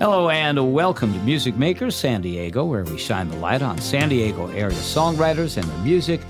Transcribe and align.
Hello 0.00 0.28
and 0.28 0.74
welcome 0.74 1.12
to 1.12 1.18
Music 1.20 1.56
Makers 1.56 1.94
San 1.94 2.20
Diego, 2.20 2.64
where 2.64 2.82
we 2.82 2.98
shine 2.98 3.28
the 3.28 3.36
light 3.36 3.62
on 3.62 3.78
San 3.78 4.08
Diego 4.08 4.48
area 4.48 4.76
songwriters 4.76 5.56
and 5.56 5.64
their 5.70 5.78
music. 5.78 6.20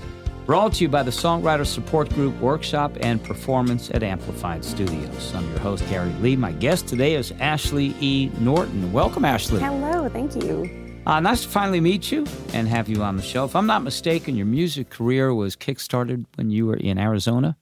Brought 0.45 0.73
to 0.73 0.83
you 0.83 0.87
by 0.87 1.01
the 1.01 1.09
Songwriter 1.09 1.65
Support 1.65 2.09
Group 2.09 2.39
Workshop 2.39 2.95
and 2.99 3.21
Performance 3.23 3.89
at 3.89 4.03
Amplified 4.03 4.63
Studios. 4.63 5.33
I'm 5.33 5.49
your 5.49 5.59
host, 5.59 5.83
Gary 5.89 6.13
Lee. 6.21 6.35
My 6.35 6.51
guest 6.51 6.87
today 6.87 7.15
is 7.15 7.33
Ashley 7.39 7.95
E. 7.99 8.29
Norton. 8.39 8.93
Welcome, 8.93 9.25
Ashley. 9.25 9.59
Hello, 9.59 10.07
thank 10.09 10.35
you. 10.35 10.69
Uh, 11.07 11.19
nice 11.19 11.41
to 11.41 11.49
finally 11.49 11.81
meet 11.81 12.11
you 12.11 12.27
and 12.53 12.67
have 12.67 12.87
you 12.87 13.01
on 13.01 13.17
the 13.17 13.23
show. 13.23 13.45
If 13.45 13.55
I'm 13.55 13.65
not 13.65 13.81
mistaken, 13.81 14.35
your 14.35 14.45
music 14.45 14.91
career 14.91 15.33
was 15.33 15.55
kickstarted 15.55 16.25
when 16.35 16.51
you 16.51 16.67
were 16.67 16.77
in 16.77 16.99
Arizona. 16.99 17.57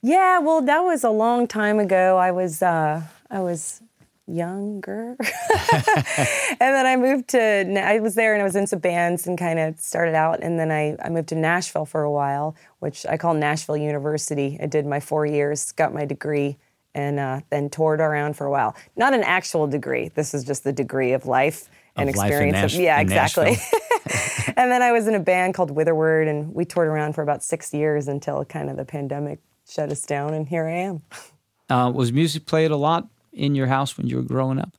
Yeah, 0.00 0.38
well, 0.38 0.62
that 0.62 0.80
was 0.80 1.04
a 1.04 1.10
long 1.10 1.46
time 1.46 1.78
ago. 1.78 2.16
I 2.16 2.30
was 2.30 2.62
uh, 2.62 3.02
I 3.30 3.40
was 3.40 3.82
younger. 4.26 5.16
and 5.20 6.58
then 6.58 6.86
I 6.86 6.96
moved 6.96 7.28
to, 7.28 7.82
I 7.82 7.98
was 8.00 8.14
there 8.14 8.32
and 8.34 8.40
I 8.40 8.44
was 8.44 8.56
in 8.56 8.66
some 8.66 8.78
bands 8.78 9.26
and 9.26 9.38
kind 9.38 9.58
of 9.58 9.78
started 9.80 10.14
out. 10.14 10.42
And 10.42 10.58
then 10.58 10.70
I, 10.70 10.96
I 11.02 11.08
moved 11.08 11.28
to 11.28 11.34
Nashville 11.34 11.86
for 11.86 12.02
a 12.02 12.10
while, 12.10 12.56
which 12.80 13.04
I 13.06 13.16
call 13.16 13.34
Nashville 13.34 13.76
University. 13.76 14.58
I 14.62 14.66
did 14.66 14.86
my 14.86 15.00
four 15.00 15.26
years, 15.26 15.72
got 15.72 15.92
my 15.92 16.04
degree, 16.04 16.58
and 16.94 17.18
uh, 17.18 17.40
then 17.50 17.70
toured 17.70 18.00
around 18.00 18.36
for 18.36 18.46
a 18.46 18.50
while. 18.50 18.76
Not 18.96 19.14
an 19.14 19.22
actual 19.22 19.66
degree. 19.66 20.10
This 20.14 20.34
is 20.34 20.44
just 20.44 20.64
the 20.64 20.72
degree 20.72 21.12
of 21.12 21.26
life 21.26 21.68
and 21.96 22.08
Of 22.08 22.16
life 22.16 22.28
experience. 22.28 22.54
Nash- 22.54 22.74
of, 22.74 22.80
yeah, 22.80 23.00
exactly. 23.00 23.56
And 24.56 24.70
then 24.70 24.82
I 24.82 24.92
was 24.92 25.06
in 25.06 25.14
a 25.14 25.20
band 25.20 25.54
called 25.54 25.74
Witherword, 25.74 26.28
and 26.28 26.54
we 26.54 26.64
toured 26.64 26.88
around 26.88 27.14
for 27.14 27.22
about 27.22 27.42
six 27.42 27.72
years 27.72 28.08
until 28.08 28.44
kind 28.44 28.68
of 28.68 28.76
the 28.76 28.84
pandemic 28.84 29.40
shut 29.66 29.90
us 29.90 30.04
down, 30.04 30.34
and 30.34 30.46
here 30.48 30.66
I 30.66 30.72
am. 30.72 31.02
Uh, 31.70 31.90
was 31.90 32.12
music 32.12 32.44
played 32.44 32.70
a 32.70 32.76
lot 32.76 33.08
in 33.32 33.54
your 33.54 33.66
house 33.66 33.96
when 33.96 34.06
you 34.06 34.16
were 34.16 34.22
growing 34.22 34.58
up? 34.58 34.76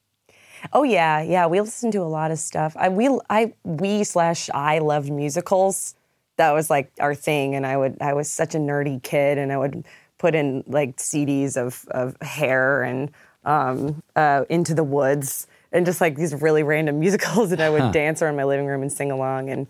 Oh 0.71 0.84
yeah, 0.84 1.21
yeah. 1.21 1.48
We 1.48 1.59
listened 1.59 1.94
to 1.94 1.99
a 1.99 2.07
lot 2.07 2.31
of 2.31 2.39
stuff. 2.39 2.75
I 2.77 2.89
we 2.89 3.09
I 3.30 3.53
we 3.64 4.03
slash 4.03 4.50
I 4.53 4.80
loved 4.80 5.11
musicals. 5.11 5.95
That 6.38 6.52
was 6.52 6.69
like 6.69 6.91
our 7.00 7.13
thing, 7.13 7.55
and 7.55 7.66
I 7.66 7.75
would 7.78 7.97
I 8.02 8.13
was 8.13 8.30
such 8.30 8.55
a 8.55 8.59
nerdy 8.59 9.02
kid, 9.03 9.38
and 9.38 9.52
I 9.52 9.58
would 9.58 9.86
put 10.17 10.36
in 10.36 10.63
like 10.67 10.97
CDs 10.97 11.58
of 11.58 11.86
of 11.91 12.16
Hair 12.22 12.83
and 12.83 13.11
um, 13.44 14.02
uh, 14.16 14.45
Into 14.50 14.73
the 14.73 14.85
Woods, 14.85 15.47
and 15.73 15.85
just 15.85 16.00
like 16.00 16.16
these 16.16 16.33
really 16.33 16.63
random 16.63 17.00
musicals, 17.06 17.52
and 17.52 17.61
I 17.61 17.69
would 17.69 17.91
dance 17.91 18.22
around 18.22 18.38
my 18.38 18.45
living 18.45 18.66
room 18.66 18.81
and 18.81 18.91
sing 18.91 19.11
along, 19.11 19.50
and 19.50 19.67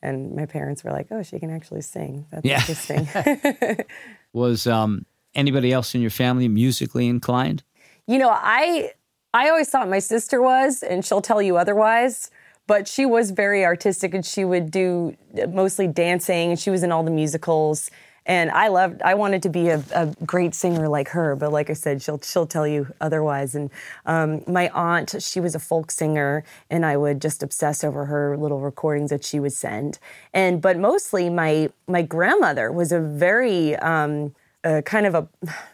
and 0.00 0.36
my 0.36 0.46
parents 0.46 0.84
were 0.84 0.92
like, 0.92 1.08
"Oh, 1.10 1.22
she 1.22 1.40
can 1.40 1.50
actually 1.50 1.82
sing. 1.82 2.26
That's 2.30 2.46
Yeah. 2.46 2.60
interesting." 2.60 3.08
Was 4.32 4.66
um, 4.66 5.06
anybody 5.34 5.72
else 5.72 5.94
in 5.94 6.00
your 6.02 6.10
family 6.10 6.46
musically 6.46 7.08
inclined? 7.08 7.64
You 8.06 8.18
know, 8.18 8.30
I 8.30 8.92
I 9.34 9.48
always 9.48 9.68
thought 9.68 9.88
my 9.88 9.98
sister 9.98 10.40
was, 10.40 10.82
and 10.82 11.04
she'll 11.04 11.20
tell 11.22 11.42
you 11.42 11.56
otherwise. 11.56 12.30
But 12.68 12.88
she 12.88 13.06
was 13.06 13.30
very 13.30 13.64
artistic, 13.64 14.12
and 14.14 14.24
she 14.26 14.44
would 14.44 14.70
do 14.70 15.16
mostly 15.50 15.86
dancing, 15.86 16.50
and 16.50 16.58
she 16.58 16.70
was 16.70 16.82
in 16.82 16.90
all 16.90 17.04
the 17.04 17.10
musicals. 17.12 17.90
And 18.28 18.50
I 18.50 18.68
loved. 18.68 19.02
I 19.02 19.14
wanted 19.14 19.42
to 19.44 19.48
be 19.48 19.68
a, 19.68 19.82
a 19.94 20.12
great 20.24 20.52
singer 20.54 20.88
like 20.88 21.08
her, 21.10 21.36
but 21.36 21.52
like 21.52 21.70
I 21.70 21.74
said, 21.74 22.02
she'll 22.02 22.20
she'll 22.20 22.46
tell 22.46 22.66
you 22.66 22.88
otherwise. 23.00 23.54
And 23.54 23.70
um, 24.04 24.42
my 24.48 24.68
aunt, 24.70 25.14
she 25.20 25.38
was 25.38 25.54
a 25.54 25.60
folk 25.60 25.92
singer, 25.92 26.42
and 26.70 26.84
I 26.84 26.96
would 26.96 27.20
just 27.22 27.42
obsess 27.42 27.84
over 27.84 28.06
her 28.06 28.36
little 28.36 28.60
recordings 28.60 29.10
that 29.10 29.24
she 29.24 29.38
would 29.38 29.52
send. 29.52 29.98
And 30.34 30.60
but 30.60 30.76
mostly, 30.76 31.30
my 31.30 31.70
my 31.86 32.02
grandmother 32.02 32.72
was 32.72 32.90
a 32.90 33.00
very 33.00 33.76
um, 33.76 34.34
uh, 34.66 34.82
kind 34.82 35.06
of 35.06 35.14
a 35.14 35.28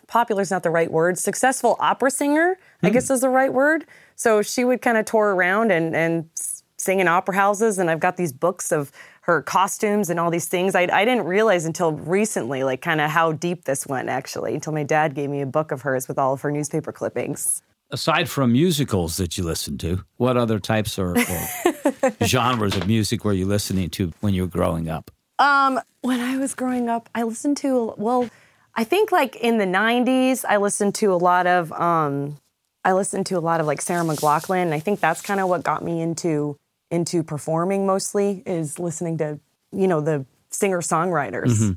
popular 0.07 0.43
is 0.43 0.51
not 0.51 0.62
the 0.62 0.71
right 0.71 0.93
word 0.93 1.19
successful 1.19 1.77
opera 1.81 2.11
singer 2.11 2.59
i 2.83 2.91
guess 2.91 3.11
is 3.11 3.21
the 3.23 3.29
right 3.29 3.53
word. 3.53 3.87
So 4.15 4.43
she 4.43 4.65
would 4.65 4.83
kind 4.83 4.99
of 4.99 5.05
tour 5.07 5.34
around 5.34 5.73
and 5.73 5.97
and 5.97 6.29
sing 6.77 7.01
in 7.01 7.09
opera 7.09 7.34
houses 7.34 7.79
and 7.79 7.91
i've 7.91 8.01
got 8.01 8.17
these 8.17 8.33
books 8.33 8.71
of 8.71 8.93
her 9.23 9.41
costumes 9.41 10.11
and 10.11 10.19
all 10.19 10.31
these 10.31 10.49
things. 10.49 10.75
I, 10.75 10.83
I 10.93 11.05
didn't 11.05 11.25
realize 11.25 11.65
until 11.65 11.93
recently 11.93 12.65
like 12.65 12.83
kind 12.83 13.00
of 13.00 13.11
how 13.11 13.33
deep 13.33 13.65
this 13.65 13.87
went 13.87 14.09
actually 14.09 14.55
until 14.55 14.72
my 14.72 14.83
dad 14.83 15.15
gave 15.15 15.31
me 15.31 15.41
a 15.41 15.47
book 15.47 15.71
of 15.71 15.83
hers 15.83 16.09
with 16.09 16.19
all 16.19 16.33
of 16.33 16.41
her 16.43 16.50
newspaper 16.50 16.93
clippings. 16.93 17.62
Aside 17.91 18.28
from 18.28 18.53
musicals 18.53 19.19
that 19.19 19.39
you 19.39 19.45
listen 19.45 19.78
to, 19.78 20.05
what 20.16 20.37
other 20.37 20.59
types 20.59 20.99
or, 20.99 21.16
or 21.16 22.12
genres 22.25 22.77
of 22.77 22.87
music 22.87 23.25
were 23.25 23.33
you 23.33 23.47
listening 23.47 23.91
to 23.91 24.12
when 24.21 24.34
you 24.34 24.43
were 24.43 24.49
growing 24.49 24.89
up? 24.89 25.11
Um, 25.39 25.78
when 26.00 26.21
I 26.21 26.37
was 26.39 26.55
growing 26.55 26.89
up, 26.89 27.09
I 27.15 27.22
listened 27.22 27.59
to 27.59 27.95
well, 27.97 28.28
I 28.75 28.84
think 28.84 29.12
like 29.12 29.37
in 29.37 29.59
the 29.59 29.66
'90s, 29.66 30.44
I 30.49 30.56
listened 30.56 30.94
to 30.97 31.12
a 31.12 31.16
lot 31.16 31.47
of 31.47 31.72
um, 31.72 32.38
I 32.84 32.93
listened 32.93 33.27
to 33.27 33.38
a 33.38 33.41
lot 33.41 33.60
of 33.60 33.66
like 33.66 33.81
Sarah 33.81 34.05
McLachlan, 34.05 34.62
and 34.62 34.75
I 34.75 34.78
think 34.81 35.00
that's 35.00 35.21
kind 35.21 35.41
of 35.41 35.49
what 35.49 35.62
got 35.62 35.84
me 35.84 36.00
into 36.00 36.56
into 36.91 37.22
performing 37.22 37.87
mostly 37.87 38.43
is 38.47 38.78
listening 38.78 39.19
to 39.19 39.38
you 39.72 39.87
know 39.87 40.00
the 40.00 40.25
singer 40.50 40.81
songwriters. 40.81 41.77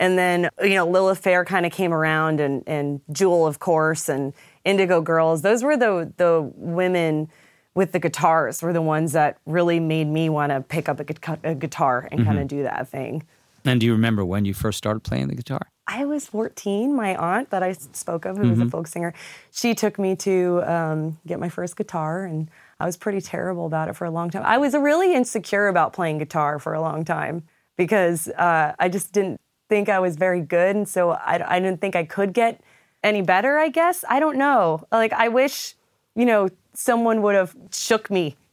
And 0.00 0.16
then, 0.16 0.48
you 0.62 0.74
know, 0.74 0.86
Lilith 0.86 1.18
Fair 1.18 1.44
kind 1.44 1.66
of 1.66 1.72
came 1.72 1.92
around 1.92 2.38
and, 2.38 2.62
and 2.68 3.00
Jewel, 3.10 3.46
of 3.48 3.58
course, 3.58 4.08
and 4.08 4.32
Indigo 4.64 5.00
Girls. 5.00 5.42
Those 5.42 5.64
were 5.64 5.76
the, 5.76 6.12
the 6.18 6.52
women 6.54 7.28
with 7.74 7.90
the 7.92 7.98
guitars 7.98 8.62
were 8.62 8.72
the 8.72 8.82
ones 8.82 9.12
that 9.12 9.38
really 9.44 9.80
made 9.80 10.06
me 10.06 10.28
want 10.28 10.50
to 10.50 10.60
pick 10.60 10.88
up 10.88 11.00
a, 11.00 11.04
gu- 11.04 11.36
a 11.42 11.54
guitar 11.54 12.08
and 12.12 12.24
kind 12.24 12.38
of 12.38 12.46
do 12.46 12.62
that 12.62 12.88
thing. 12.88 13.24
And 13.64 13.80
do 13.80 13.86
you 13.86 13.92
remember 13.92 14.24
when 14.24 14.44
you 14.44 14.54
first 14.54 14.78
started 14.78 15.00
playing 15.00 15.28
the 15.28 15.34
guitar? 15.34 15.68
I 15.88 16.04
was 16.04 16.26
14. 16.26 16.94
My 16.94 17.16
aunt 17.16 17.48
that 17.48 17.62
I 17.62 17.72
spoke 17.72 18.26
of, 18.26 18.36
who 18.36 18.50
was 18.50 18.60
a 18.60 18.68
folk 18.68 18.86
singer, 18.86 19.14
she 19.50 19.74
took 19.74 19.98
me 19.98 20.14
to 20.16 20.62
um, 20.70 21.18
get 21.26 21.40
my 21.40 21.48
first 21.48 21.76
guitar, 21.76 22.24
and 22.24 22.50
I 22.78 22.84
was 22.84 22.98
pretty 22.98 23.22
terrible 23.22 23.64
about 23.64 23.88
it 23.88 23.96
for 23.96 24.04
a 24.04 24.10
long 24.10 24.30
time. 24.30 24.42
I 24.44 24.58
was 24.58 24.74
really 24.74 25.14
insecure 25.14 25.66
about 25.66 25.94
playing 25.94 26.18
guitar 26.18 26.58
for 26.58 26.74
a 26.74 26.80
long 26.80 27.06
time 27.06 27.44
because 27.78 28.28
uh, 28.28 28.74
I 28.78 28.90
just 28.90 29.12
didn't 29.12 29.40
think 29.70 29.88
I 29.88 29.98
was 29.98 30.16
very 30.16 30.42
good, 30.42 30.76
and 30.76 30.86
so 30.86 31.12
I, 31.12 31.56
I 31.56 31.58
didn't 31.58 31.80
think 31.80 31.96
I 31.96 32.04
could 32.04 32.34
get 32.34 32.60
any 33.02 33.22
better. 33.22 33.56
I 33.58 33.70
guess 33.70 34.04
I 34.10 34.20
don't 34.20 34.36
know. 34.36 34.84
Like 34.92 35.14
I 35.14 35.28
wish, 35.28 35.74
you 36.14 36.26
know, 36.26 36.50
someone 36.74 37.22
would 37.22 37.34
have 37.34 37.56
shook 37.72 38.10
me 38.10 38.36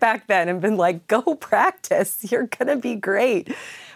back 0.00 0.26
then 0.26 0.48
and 0.48 0.60
been 0.60 0.76
like, 0.76 1.06
"Go 1.06 1.22
practice. 1.36 2.30
You're 2.30 2.48
gonna 2.48 2.76
be 2.76 2.96
great." 2.96 3.54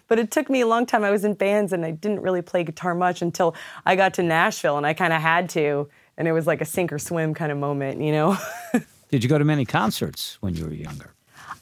But 0.08 0.18
it 0.18 0.30
took 0.30 0.50
me 0.50 0.60
a 0.60 0.66
long 0.66 0.86
time. 0.86 1.02
I 1.04 1.10
was 1.10 1.24
in 1.24 1.34
bands 1.34 1.72
and 1.72 1.84
I 1.84 1.90
didn't 1.90 2.20
really 2.20 2.42
play 2.42 2.62
guitar 2.64 2.94
much 2.94 3.22
until 3.22 3.54
I 3.86 3.96
got 3.96 4.14
to 4.14 4.22
Nashville 4.22 4.76
and 4.76 4.86
I 4.86 4.92
kind 4.94 5.12
of 5.12 5.20
had 5.22 5.48
to. 5.50 5.88
And 6.16 6.28
it 6.28 6.32
was 6.32 6.46
like 6.46 6.60
a 6.60 6.64
sink 6.64 6.92
or 6.92 6.98
swim 6.98 7.34
kind 7.34 7.50
of 7.50 7.58
moment, 7.58 8.00
you 8.00 8.12
know? 8.12 8.36
Did 9.10 9.22
you 9.22 9.28
go 9.28 9.38
to 9.38 9.44
many 9.44 9.64
concerts 9.64 10.38
when 10.40 10.54
you 10.54 10.64
were 10.64 10.72
younger? 10.72 11.10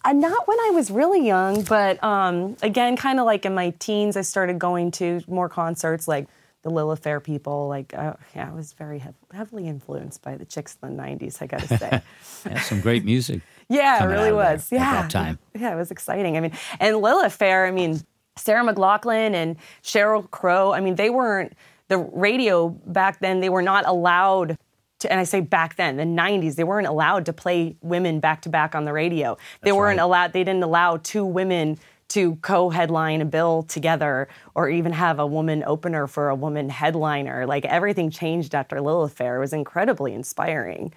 Uh, 0.05 0.13
not 0.13 0.49
when 0.49 0.59
I 0.59 0.71
was 0.75 0.91
really 0.91 1.25
young, 1.25 1.63
but 1.63 2.03
um, 2.03 2.57
again, 2.63 2.97
kind 2.97 3.21
of 3.21 3.27
like 3.27 3.47
in 3.47 3.55
my 3.55 3.71
teens, 3.79 4.17
I 4.17 4.23
started 4.23 4.59
going 4.59 4.91
to 4.93 5.21
more 5.29 5.49
concerts 5.49 6.09
like 6.09 6.27
the 6.63 6.71
Lilith 6.71 7.01
Fair 7.01 7.21
people. 7.21 7.69
Like, 7.69 7.95
uh, 7.95 8.15
yeah, 8.35 8.49
I 8.49 8.53
was 8.53 8.73
very 8.73 8.99
hev- 8.99 9.15
heavily 9.33 9.69
influenced 9.69 10.23
by 10.23 10.37
the 10.37 10.45
chicks 10.45 10.77
in 10.83 10.97
the 10.97 11.03
90s, 11.03 11.41
I 11.41 11.47
gotta 11.47 11.69
say. 11.79 12.03
Yeah, 12.51 12.61
some 12.61 12.81
great 12.81 13.05
music. 13.05 13.43
Yeah, 13.69 14.03
it 14.03 14.07
really 14.07 14.25
there 14.25 14.35
was. 14.35 14.71
at 14.71 14.77
Yeah, 14.77 15.03
that 15.03 15.11
time. 15.11 15.39
Yeah, 15.59 15.73
it 15.73 15.77
was 15.77 15.91
exciting. 15.91 16.37
I 16.37 16.41
mean, 16.41 16.53
and 16.79 16.99
Lilith 16.99 17.33
Fair. 17.33 17.65
I 17.65 17.71
mean, 17.71 18.03
Sarah 18.37 18.65
McLachlan 18.65 19.35
and 19.35 19.57
Sheryl 19.83 20.31
Crow. 20.31 20.73
I 20.73 20.81
mean, 20.81 20.95
they 20.95 21.11
weren't 21.11 21.55
the 21.89 21.99
radio 21.99 22.69
back 22.69 23.21
then. 23.21 23.41
They 23.41 23.49
were 23.49 23.63
not 23.63 23.87
allowed. 23.87 24.59
To, 25.01 25.11
and 25.11 25.21
I 25.21 25.25
say 25.25 25.41
back 25.41 25.77
then, 25.77 25.97
the 25.97 26.05
'90s, 26.05 26.55
they 26.55 26.65
weren't 26.65 26.87
allowed 26.87 27.27
to 27.27 27.33
play 27.33 27.77
women 27.83 28.21
back 28.21 28.43
to 28.43 28.49
back 28.49 28.75
on 28.75 28.85
the 28.85 28.93
radio. 28.93 29.37
They 29.63 29.73
weren't 29.73 29.99
right. 29.99 30.05
allowed. 30.05 30.33
They 30.33 30.45
didn't 30.45 30.63
allow 30.63 30.97
two 30.97 31.25
women 31.25 31.79
to 32.09 32.37
co-headline 32.37 33.23
a 33.23 33.25
bill 33.25 33.63
together, 33.63 34.29
or 34.55 34.69
even 34.69 34.93
have 34.93 35.19
a 35.19 35.27
woman 35.27 35.65
opener 35.67 36.07
for 36.07 36.29
a 36.29 36.35
woman 36.35 36.69
headliner. 36.69 37.47
Like 37.47 37.65
everything 37.65 38.11
changed 38.11 38.55
after 38.55 38.81
Lilith 38.81 39.15
Fair. 39.15 39.37
It 39.37 39.41
was 39.41 39.53
incredibly 39.53 40.13
inspiring. 40.13 40.93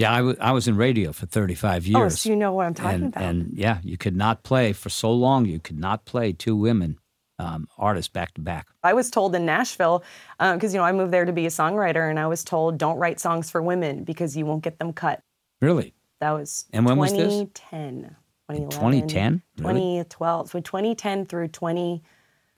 Yeah, 0.00 0.32
I 0.40 0.52
was 0.52 0.66
in 0.66 0.76
radio 0.76 1.12
for 1.12 1.26
35 1.26 1.86
years. 1.86 1.96
Oh, 1.96 2.08
so 2.08 2.30
you 2.30 2.36
know 2.36 2.54
what 2.54 2.64
I'm 2.64 2.72
talking 2.72 2.94
and, 2.94 3.04
about. 3.08 3.22
and 3.22 3.50
yeah, 3.52 3.78
you 3.82 3.98
could 3.98 4.16
not 4.16 4.44
play 4.44 4.72
for 4.72 4.88
so 4.88 5.12
long. 5.12 5.44
You 5.44 5.60
could 5.60 5.78
not 5.78 6.06
play 6.06 6.32
two 6.32 6.56
women 6.56 6.98
um, 7.38 7.68
artists 7.76 8.08
back 8.08 8.32
to 8.34 8.40
back. 8.40 8.68
I 8.82 8.94
was 8.94 9.10
told 9.10 9.34
in 9.34 9.44
Nashville, 9.44 10.02
because 10.38 10.72
you 10.72 10.80
know 10.80 10.84
I 10.84 10.92
moved 10.92 11.12
there 11.12 11.26
to 11.26 11.32
be 11.34 11.44
a 11.44 11.50
songwriter, 11.50 12.08
and 12.08 12.18
I 12.18 12.28
was 12.28 12.44
told 12.44 12.78
don't 12.78 12.96
write 12.96 13.20
songs 13.20 13.50
for 13.50 13.60
women 13.60 14.04
because 14.04 14.34
you 14.38 14.46
won't 14.46 14.64
get 14.64 14.78
them 14.78 14.94
cut. 14.94 15.22
Really? 15.60 15.92
That 16.20 16.30
was 16.30 16.64
And 16.72 16.86
when 16.86 16.96
was 16.96 17.12
this? 17.12 17.34
2010, 17.34 18.16
2011, 18.48 18.70
2010? 18.70 19.42
Really? 19.58 19.80
2012. 20.04 20.50
So 20.50 20.60
2010 20.60 21.26
through 21.26 21.48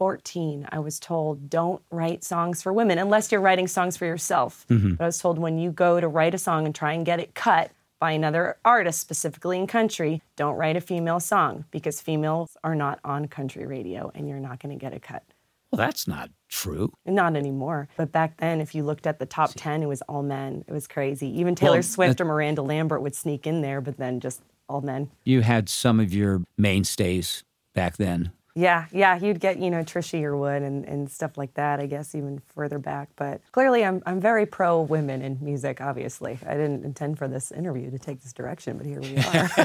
2014, 0.02 0.68
I 0.70 0.78
was 0.80 0.98
told 0.98 1.48
don't 1.48 1.82
write 1.90 2.24
songs 2.24 2.60
for 2.62 2.72
women 2.72 2.98
unless 2.98 3.30
you're 3.30 3.40
writing 3.40 3.68
songs 3.68 3.96
for 3.96 4.04
yourself. 4.06 4.66
Mm-hmm. 4.68 4.94
But 4.94 5.04
I 5.04 5.06
was 5.06 5.18
told 5.18 5.38
when 5.38 5.58
you 5.58 5.70
go 5.70 6.00
to 6.00 6.08
write 6.08 6.34
a 6.34 6.38
song 6.38 6.66
and 6.66 6.74
try 6.74 6.92
and 6.92 7.06
get 7.06 7.20
it 7.20 7.34
cut 7.34 7.70
by 8.00 8.10
another 8.12 8.56
artist, 8.64 9.00
specifically 9.00 9.58
in 9.58 9.66
country, 9.66 10.22
don't 10.36 10.56
write 10.56 10.76
a 10.76 10.80
female 10.80 11.20
song 11.20 11.64
because 11.70 12.00
females 12.00 12.56
are 12.64 12.74
not 12.74 12.98
on 13.04 13.28
country 13.28 13.64
radio 13.64 14.10
and 14.14 14.28
you're 14.28 14.40
not 14.40 14.58
going 14.60 14.76
to 14.76 14.80
get 14.80 14.92
a 14.92 14.98
cut. 14.98 15.22
Well, 15.70 15.78
that's 15.78 16.06
not 16.06 16.28
true. 16.50 16.92
Not 17.06 17.36
anymore. 17.36 17.88
But 17.96 18.12
back 18.12 18.36
then, 18.38 18.60
if 18.60 18.74
you 18.74 18.82
looked 18.82 19.06
at 19.06 19.18
the 19.18 19.24
top 19.26 19.52
10, 19.56 19.82
it 19.82 19.86
was 19.86 20.02
all 20.02 20.22
men. 20.22 20.64
It 20.66 20.72
was 20.72 20.86
crazy. 20.86 21.28
Even 21.38 21.54
Taylor 21.54 21.76
Well, 21.76 21.82
Swift 21.82 22.18
that- 22.18 22.24
or 22.24 22.26
Miranda 22.26 22.60
Lambert 22.60 23.00
would 23.02 23.14
sneak 23.14 23.46
in 23.46 23.62
there, 23.62 23.80
but 23.80 23.96
then 23.96 24.20
just 24.20 24.42
all 24.68 24.80
men. 24.82 25.10
You 25.24 25.40
had 25.42 25.68
some 25.68 25.98
of 26.00 26.12
your 26.12 26.42
mainstays 26.58 27.44
back 27.74 27.96
then. 27.96 28.32
Yeah, 28.54 28.84
yeah, 28.92 29.18
you'd 29.18 29.40
get, 29.40 29.58
you 29.58 29.70
know, 29.70 29.78
Trisha 29.78 30.20
Yearwood 30.20 30.62
and, 30.62 30.84
and 30.84 31.10
stuff 31.10 31.38
like 31.38 31.54
that, 31.54 31.80
I 31.80 31.86
guess, 31.86 32.14
even 32.14 32.42
further 32.54 32.78
back. 32.78 33.08
But 33.16 33.40
clearly, 33.50 33.82
I'm, 33.82 34.02
I'm 34.04 34.20
very 34.20 34.44
pro 34.44 34.82
women 34.82 35.22
in 35.22 35.38
music, 35.40 35.80
obviously. 35.80 36.38
I 36.46 36.52
didn't 36.52 36.84
intend 36.84 37.16
for 37.18 37.28
this 37.28 37.50
interview 37.50 37.90
to 37.90 37.98
take 37.98 38.20
this 38.20 38.34
direction, 38.34 38.76
but 38.76 38.84
here 38.86 39.00
we 39.00 39.16
are. 39.16 39.50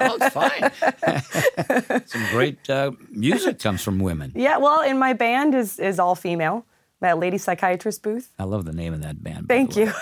oh, 0.00 0.18
it's 0.20 0.34
fine. 0.34 2.02
some 2.06 2.26
great 2.30 2.68
uh, 2.68 2.90
music 3.10 3.60
comes 3.60 3.82
from 3.82 4.00
women. 4.00 4.32
yeah, 4.34 4.56
well, 4.56 4.80
and 4.80 4.98
my 4.98 5.12
band 5.12 5.54
is, 5.54 5.78
is 5.78 6.00
all 6.00 6.16
female, 6.16 6.66
that 7.00 7.18
Lady 7.18 7.38
Psychiatrist 7.38 8.02
booth. 8.02 8.32
I 8.40 8.44
love 8.44 8.64
the 8.64 8.72
name 8.72 8.92
of 8.92 9.02
that 9.02 9.22
band. 9.22 9.46
Thank 9.46 9.76
you. 9.76 9.92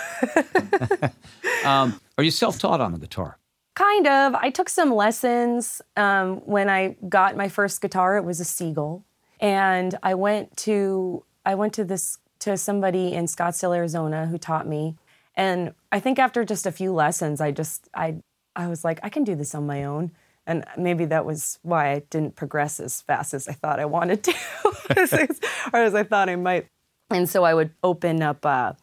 Are 1.65 2.23
you 2.23 2.31
self-taught 2.31 2.81
on 2.81 2.91
the 2.91 2.99
guitar? 2.99 3.37
Kind 3.73 4.07
of. 4.07 4.35
I 4.35 4.49
took 4.49 4.67
some 4.69 4.93
lessons 4.93 5.81
um, 5.95 6.37
when 6.45 6.69
I 6.69 6.97
got 7.07 7.37
my 7.37 7.47
first 7.47 7.81
guitar. 7.81 8.17
It 8.17 8.25
was 8.25 8.39
a 8.39 8.45
Seagull, 8.45 9.03
and 9.39 9.97
I 10.03 10.13
went 10.13 10.57
to 10.57 11.23
I 11.45 11.55
went 11.55 11.73
to 11.75 11.83
this 11.83 12.17
to 12.39 12.57
somebody 12.57 13.13
in 13.13 13.25
Scottsdale, 13.25 13.75
Arizona, 13.75 14.27
who 14.27 14.37
taught 14.37 14.67
me. 14.67 14.97
And 15.35 15.73
I 15.91 15.99
think 15.99 16.19
after 16.19 16.43
just 16.43 16.65
a 16.65 16.71
few 16.71 16.91
lessons, 16.91 17.39
I 17.39 17.51
just 17.51 17.87
I 17.93 18.17
I 18.55 18.67
was 18.67 18.83
like, 18.83 18.99
I 19.03 19.09
can 19.09 19.23
do 19.23 19.35
this 19.35 19.55
on 19.55 19.65
my 19.65 19.85
own. 19.85 20.11
And 20.45 20.65
maybe 20.75 21.05
that 21.05 21.25
was 21.25 21.59
why 21.61 21.91
I 21.91 21.99
didn't 22.09 22.35
progress 22.35 22.79
as 22.79 23.01
fast 23.01 23.33
as 23.33 23.47
I 23.47 23.53
thought 23.53 23.79
I 23.79 23.85
wanted 23.85 24.23
to, 24.23 24.33
or 24.65 25.79
as 25.79 25.95
I 25.95 26.03
thought 26.03 26.29
I 26.29 26.35
might. 26.35 26.67
And 27.09 27.29
so 27.29 27.43
I 27.43 27.53
would 27.53 27.71
open 27.83 28.21
up. 28.21 28.45
Uh, 28.45 28.73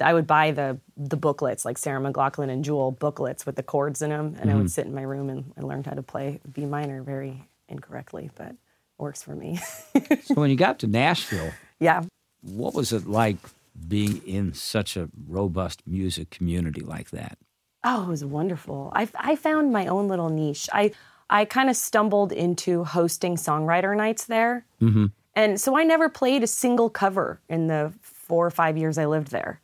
I 0.00 0.14
would 0.14 0.26
buy 0.26 0.50
the 0.50 0.78
the 0.96 1.16
booklets 1.16 1.64
like 1.64 1.78
Sarah 1.78 2.00
McLachlan 2.00 2.50
and 2.50 2.64
Jewel 2.64 2.92
booklets 2.92 3.46
with 3.46 3.56
the 3.56 3.62
chords 3.62 4.02
in 4.02 4.10
them, 4.10 4.36
and 4.40 4.50
I 4.50 4.54
would 4.54 4.70
sit 4.70 4.86
in 4.86 4.94
my 4.94 5.02
room 5.02 5.30
and 5.30 5.52
I 5.56 5.62
learned 5.62 5.86
how 5.86 5.94
to 5.94 6.02
play 6.02 6.40
B 6.52 6.66
minor 6.66 7.02
very 7.02 7.48
incorrectly, 7.68 8.30
but 8.36 8.48
it 8.48 8.56
works 8.98 9.22
for 9.22 9.34
me. 9.34 9.60
So 10.24 10.34
when 10.34 10.50
you 10.50 10.56
got 10.56 10.78
to 10.80 10.86
Nashville, 10.86 11.52
yeah. 11.80 12.02
what 12.42 12.74
was 12.74 12.92
it 12.92 13.06
like 13.06 13.36
being 13.86 14.18
in 14.26 14.52
such 14.52 14.96
a 14.96 15.08
robust 15.26 15.86
music 15.86 16.30
community 16.30 16.82
like 16.82 17.10
that? 17.10 17.38
Oh, 17.84 18.04
it 18.04 18.08
was 18.08 18.24
wonderful. 18.24 18.92
I, 18.94 19.08
I 19.14 19.36
found 19.36 19.72
my 19.72 19.86
own 19.86 20.08
little 20.08 20.28
niche. 20.28 20.68
I 20.72 20.92
I 21.30 21.44
kind 21.44 21.68
of 21.68 21.76
stumbled 21.76 22.32
into 22.32 22.84
hosting 22.84 23.36
songwriter 23.36 23.96
nights 23.96 24.24
there, 24.24 24.64
mm-hmm. 24.80 25.06
and 25.34 25.60
so 25.60 25.76
I 25.76 25.84
never 25.84 26.08
played 26.08 26.42
a 26.42 26.46
single 26.46 26.88
cover 26.88 27.40
in 27.48 27.66
the 27.66 27.92
four 28.00 28.46
or 28.46 28.50
five 28.50 28.76
years 28.78 28.98
I 28.98 29.06
lived 29.06 29.30
there, 29.30 29.60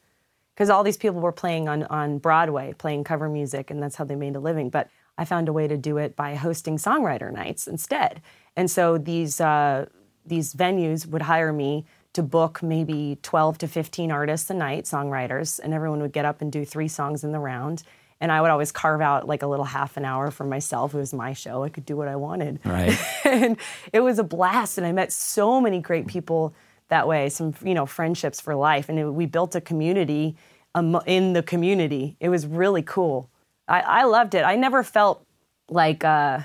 because 0.55 0.71
all 0.71 0.85
these 0.85 0.97
people 0.97 1.21
were 1.21 1.33
playing 1.33 1.69
on 1.69 1.85
on 1.85 2.19
Broadway, 2.19 2.75
playing 2.79 3.05
cover 3.05 3.29
music, 3.29 3.71
and 3.71 3.83
that's 3.83 3.97
how 3.97 4.05
they 4.05 4.17
made 4.17 4.37
a 4.37 4.41
living. 4.41 4.71
But 4.71 4.89
I 5.19 5.25
found 5.25 5.49
a 5.49 5.53
way 5.53 5.69
to 5.69 5.77
do 5.77 5.99
it 5.99 6.17
by 6.17 6.35
hosting 6.35 6.77
songwriter 6.77 7.33
nights 7.33 7.67
instead, 7.67 8.23
and 8.57 8.71
so 8.71 8.99
these 8.99 9.41
uh, 9.41 9.87
these 10.27 10.55
venues 10.55 11.07
would 11.07 11.23
hire 11.23 11.53
me 11.53 11.85
to 12.15 12.23
book 12.23 12.63
maybe 12.63 13.19
12 13.23 13.59
to 13.59 13.69
15 13.69 14.11
artists 14.11 14.49
a 14.49 14.55
night, 14.55 14.85
songwriters, 14.85 15.59
and 15.59 15.75
everyone 15.75 16.01
would 16.01 16.13
get 16.13 16.25
up 16.25 16.41
and 16.41 16.51
do 16.51 16.65
three 16.65 16.89
songs 16.89 17.25
in 17.25 17.33
the 17.33 17.41
round. 17.41 17.83
And 18.21 18.31
I 18.31 18.41
would 18.41 18.51
always 18.51 18.71
carve 18.73 19.01
out 19.01 19.27
like 19.27 19.43
a 19.43 19.47
little 19.47 19.65
half 19.65 19.97
an 19.97 20.05
hour 20.05 20.31
for 20.31 20.45
myself. 20.45 20.95
It 20.95 20.99
was 20.99 21.13
my 21.13 21.33
show. 21.33 21.65
I 21.65 21.69
could 21.69 21.85
do 21.85 21.97
what 21.97 22.07
I 22.07 22.17
wanted. 22.17 22.61
Right. 22.65 22.97
and 23.25 23.57
it 23.93 24.01
was 24.01 24.21
a 24.21 24.25
blast. 24.25 24.79
And 24.79 24.87
I 24.87 24.93
met 24.93 25.13
so 25.13 25.61
many 25.61 25.81
great 25.81 26.07
people 26.07 26.55
that 26.95 27.09
way, 27.09 27.29
some, 27.29 27.53
you 27.65 27.75
know, 27.75 27.87
friendships 27.87 28.41
for 28.41 28.55
life. 28.55 28.89
And 28.89 28.99
it, 29.01 29.05
we 29.11 29.27
built 29.27 29.55
a 29.57 29.61
community 29.61 30.37
um, 30.77 31.01
in 31.07 31.33
the 31.33 31.43
community. 31.43 32.17
It 32.21 32.29
was 32.29 32.47
really 32.47 32.83
cool. 32.83 33.29
I, 33.67 33.81
I 33.81 34.05
loved 34.05 34.35
it. 34.35 34.45
I 34.45 34.55
never 34.55 34.83
felt 34.85 35.27
like 35.69 36.05
uh, 36.05 36.41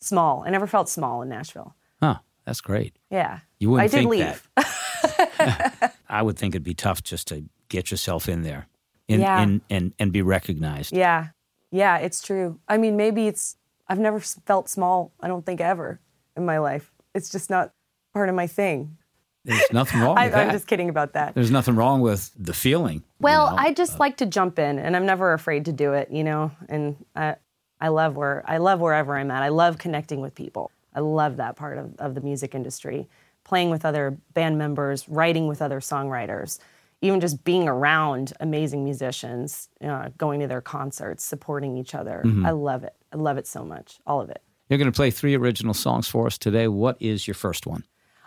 small. 0.00 0.44
I 0.46 0.50
never 0.50 0.66
felt 0.66 0.88
small 0.90 1.22
in 1.22 1.28
Nashville. 1.30 1.74
Huh, 2.02 2.18
that's 2.44 2.60
great. 2.60 2.94
Yeah. 3.10 3.38
You 3.58 3.70
wouldn't 3.70 3.84
I 3.84 3.88
did 3.88 3.98
think 4.00 4.10
leave. 4.10 4.48
that. 4.56 5.94
I 6.08 6.20
would 6.22 6.38
think 6.38 6.54
it'd 6.54 6.62
be 6.62 6.74
tough 6.74 7.02
just 7.02 7.28
to 7.28 7.44
get 7.68 7.90
yourself 7.90 8.28
in 8.28 8.42
there 8.42 8.66
and, 9.08 9.20
Yeah. 9.22 9.40
and, 9.40 9.60
and, 9.70 9.94
and 9.98 10.12
be 10.12 10.20
recognized. 10.22 10.92
Yeah. 10.94 11.28
Yeah, 11.70 11.96
it's 11.98 12.20
true. 12.22 12.58
I 12.68 12.76
mean, 12.76 12.96
maybe 12.96 13.26
it's, 13.28 13.56
I've 13.88 13.98
never 13.98 14.20
felt 14.20 14.68
small, 14.68 15.12
I 15.20 15.28
don't 15.28 15.44
think 15.46 15.60
ever 15.60 16.00
in 16.36 16.44
my 16.44 16.58
life. 16.58 16.92
It's 17.14 17.30
just 17.30 17.48
not 17.50 17.72
part 18.12 18.28
of 18.28 18.34
my 18.34 18.46
thing. 18.46 18.98
There's 19.46 19.72
nothing 19.72 20.00
wrong 20.00 20.18
I, 20.18 20.24
with 20.26 20.34
that. 20.34 20.46
I'm 20.48 20.52
just 20.52 20.66
kidding 20.66 20.88
about 20.88 21.14
that. 21.14 21.34
There's 21.34 21.50
nothing 21.50 21.76
wrong 21.76 22.00
with 22.00 22.30
the 22.38 22.52
feeling. 22.52 22.96
you 22.96 23.02
Well, 23.20 23.50
know? 23.50 23.56
I 23.56 23.72
just 23.72 23.98
like 23.98 24.18
to 24.18 24.26
jump 24.26 24.58
in, 24.58 24.78
and 24.78 24.94
I'm 24.96 25.06
never 25.06 25.32
afraid 25.32 25.64
to 25.66 25.72
do 25.72 25.92
it, 25.94 26.10
you 26.10 26.24
know. 26.24 26.50
And 26.68 26.96
I, 27.14 27.36
I 27.80 27.88
love 27.88 28.16
where 28.16 28.44
I 28.46 28.58
love 28.58 28.80
wherever 28.80 29.16
I'm 29.16 29.30
at. 29.30 29.42
I 29.42 29.48
love 29.48 29.78
connecting 29.78 30.20
with 30.20 30.34
people. 30.34 30.70
I 30.94 31.00
love 31.00 31.36
that 31.36 31.56
part 31.56 31.78
of, 31.78 31.94
of 31.98 32.14
the 32.14 32.20
music 32.20 32.54
industry, 32.54 33.08
playing 33.44 33.70
with 33.70 33.84
other 33.84 34.16
band 34.34 34.58
members, 34.58 35.08
writing 35.08 35.46
with 35.46 35.60
other 35.62 35.80
songwriters, 35.80 36.58
even 37.02 37.20
just 37.20 37.44
being 37.44 37.68
around 37.68 38.32
amazing 38.40 38.82
musicians, 38.82 39.68
uh, 39.84 40.08
going 40.16 40.40
to 40.40 40.46
their 40.46 40.62
concerts, 40.62 41.22
supporting 41.24 41.76
each 41.76 41.94
other. 41.94 42.22
I 42.44 42.50
love 42.50 42.82
it. 42.82 42.94
I 43.12 43.16
love 43.16 43.36
it 43.36 43.46
so 43.46 43.64
much, 43.64 43.98
all 44.06 44.20
of 44.20 44.30
it. 44.30 44.42
You're 44.68 44.78
going 44.78 44.90
to 44.90 44.96
play 44.96 45.10
three 45.12 45.36
original 45.36 45.74
songs 45.74 46.08
for 46.08 46.26
us 46.26 46.38
today. 46.38 46.66
What 46.66 46.96
is 46.98 47.28
your 47.28 47.34
first 47.34 47.66
one? 47.66 47.84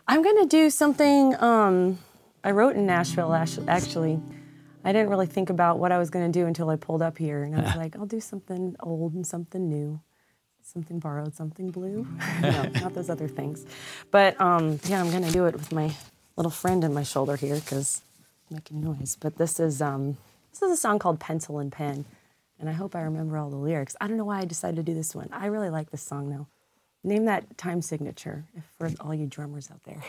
I'm 0.09 0.23
gonna 0.23 0.47
do 0.47 0.71
something 0.71 1.39
um, 1.39 1.99
I 2.43 2.49
wrote 2.49 2.75
in 2.75 2.87
Nashville. 2.87 3.31
Actually, 3.31 4.19
I 4.83 4.91
didn't 4.91 5.11
really 5.11 5.27
think 5.27 5.51
about 5.51 5.77
what 5.77 5.91
I 5.91 5.99
was 5.99 6.09
gonna 6.09 6.29
do 6.29 6.47
until 6.47 6.67
I 6.71 6.77
pulled 6.77 7.03
up 7.03 7.19
here, 7.19 7.43
and 7.43 7.55
I 7.55 7.61
was 7.61 7.75
like, 7.75 7.95
I'll 7.95 8.07
do 8.07 8.19
something 8.19 8.75
old 8.79 9.13
and 9.13 9.25
something 9.25 9.69
new, 9.69 10.01
something 10.63 10.97
borrowed, 10.97 11.35
something 11.35 11.69
blue. 11.69 12.07
no, 12.41 12.63
not 12.81 12.95
those 12.95 13.11
other 13.11 13.27
things. 13.27 13.67
But 14.09 14.41
um, 14.41 14.79
yeah, 14.85 14.99
I'm 14.99 15.11
gonna 15.11 15.29
do 15.29 15.45
it 15.45 15.53
with 15.53 15.71
my 15.71 15.93
little 16.37 16.49
friend 16.49 16.83
in 16.83 16.91
my 16.91 17.03
shoulder 17.03 17.35
here 17.35 17.59
because 17.59 18.01
making 18.49 18.81
noise. 18.81 19.15
But 19.15 19.37
this 19.37 19.59
is 19.59 19.79
um, 19.79 20.17
this 20.51 20.63
is 20.63 20.71
a 20.71 20.77
song 20.77 20.97
called 20.97 21.19
Pencil 21.19 21.59
and 21.59 21.71
Pen, 21.71 22.05
and 22.59 22.67
I 22.67 22.73
hope 22.73 22.95
I 22.95 23.01
remember 23.01 23.37
all 23.37 23.51
the 23.51 23.57
lyrics. 23.57 23.95
I 24.01 24.07
don't 24.07 24.17
know 24.17 24.25
why 24.25 24.39
I 24.39 24.45
decided 24.45 24.77
to 24.77 24.83
do 24.83 24.95
this 24.95 25.13
one. 25.13 25.29
I 25.31 25.45
really 25.45 25.69
like 25.69 25.91
this 25.91 26.01
song 26.01 26.31
though. 26.31 26.47
Name 27.01 27.25
that 27.25 27.57
time 27.57 27.81
signature 27.81 28.43
for 28.77 28.91
all 28.99 29.13
you 29.13 29.25
drummers 29.25 29.71
out 29.71 29.81
there. 29.85 30.03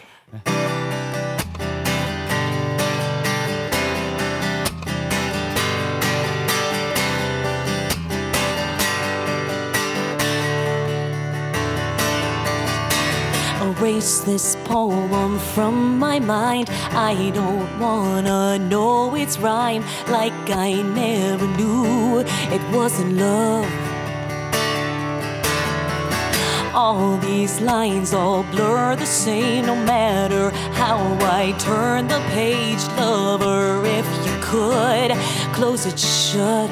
Erase 13.63 14.21
this 14.21 14.57
poem 14.65 15.39
from 15.39 15.97
my 15.99 16.19
mind. 16.19 16.69
I 16.91 17.31
don't 17.33 17.79
wanna 17.79 18.59
know 18.59 19.15
its 19.15 19.39
rhyme 19.39 19.85
like 20.09 20.33
I 20.51 20.83
never 20.83 21.47
knew 21.57 22.19
it 22.21 22.75
wasn't 22.75 23.13
love. 23.13 23.80
All 26.83 27.19
these 27.19 27.61
lines 27.61 28.15
all 28.15 28.43
blur 28.45 28.97
the 28.97 29.05
same 29.05 29.67
no 29.67 29.77
matter 29.77 30.49
how 30.81 30.97
I 31.41 31.53
turn 31.59 32.09
the 32.09 32.21
page. 32.33 32.83
Lover, 32.97 33.85
if 33.85 34.07
you 34.25 34.35
could 34.41 35.11
close 35.53 35.85
it 35.85 35.99
shut 35.99 36.71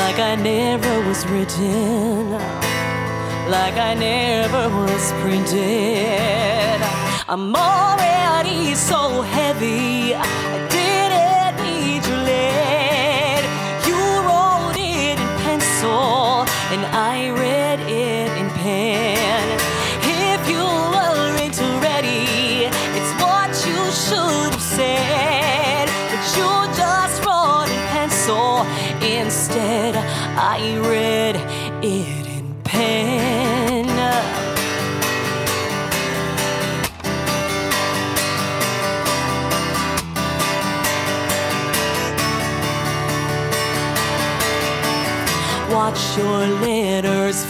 like 0.00 0.18
I 0.18 0.34
never 0.34 0.94
was 1.08 1.24
written 1.28 2.32
like 3.50 3.76
I 3.90 3.94
never 3.94 4.68
was 4.68 5.12
printed. 5.22 6.80
I'm 7.28 7.54
already 7.54 8.74
so 8.74 9.22
heavy, 9.22 10.14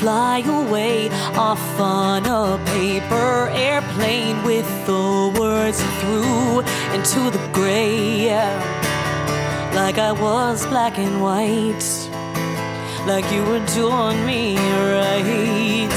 fly 0.01 0.39
away 0.47 1.11
off 1.37 1.79
on 1.79 2.25
a 2.25 2.59
paper 2.73 3.51
airplane 3.53 4.43
with 4.45 4.67
the 4.87 5.31
words 5.39 5.79
through 6.01 6.61
into 6.97 7.21
the 7.37 7.51
gray. 7.53 8.33
Like 9.75 9.99
I 9.99 10.13
was 10.13 10.65
black 10.67 10.99
and 10.99 11.21
white, 11.23 11.85
like 13.07 13.31
you 13.31 13.43
were 13.45 13.65
doing 13.75 14.25
me 14.25 14.57
right. 14.97 15.93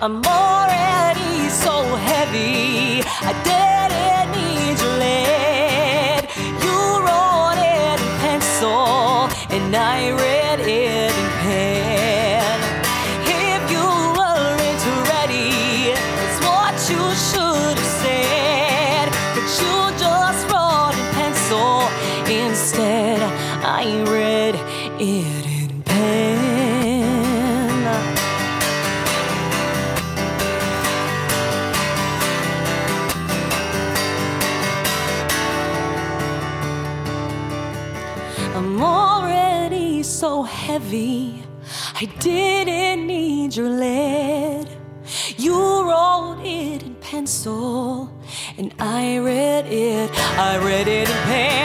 I'm 0.00 0.22
already 0.24 1.48
so 1.48 1.74
heavy, 2.10 3.02
I 3.30 3.32
didn't 3.50 4.28
need 4.38 4.76
your 4.82 4.96
lead. 5.02 6.22
You 6.64 6.78
wrote 7.04 7.58
it 7.58 7.98
in 7.98 8.02
pencil, 8.22 9.26
and 9.56 9.74
I 9.74 10.12
read 10.12 10.41
didn't 42.22 43.06
need 43.06 43.56
your 43.56 43.68
lead. 43.68 44.68
You 45.36 45.56
wrote 45.88 46.40
it 46.44 46.82
in 46.84 46.94
pencil, 46.96 48.10
and 48.56 48.72
I 48.78 49.18
read 49.18 49.66
it. 49.66 50.10
I 50.38 50.58
read 50.58 50.86
it 50.86 51.08
in 51.08 51.16
pen. 51.26 51.61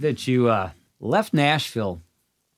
That 0.00 0.26
you 0.28 0.48
uh, 0.48 0.70
left 1.00 1.32
Nashville 1.34 2.00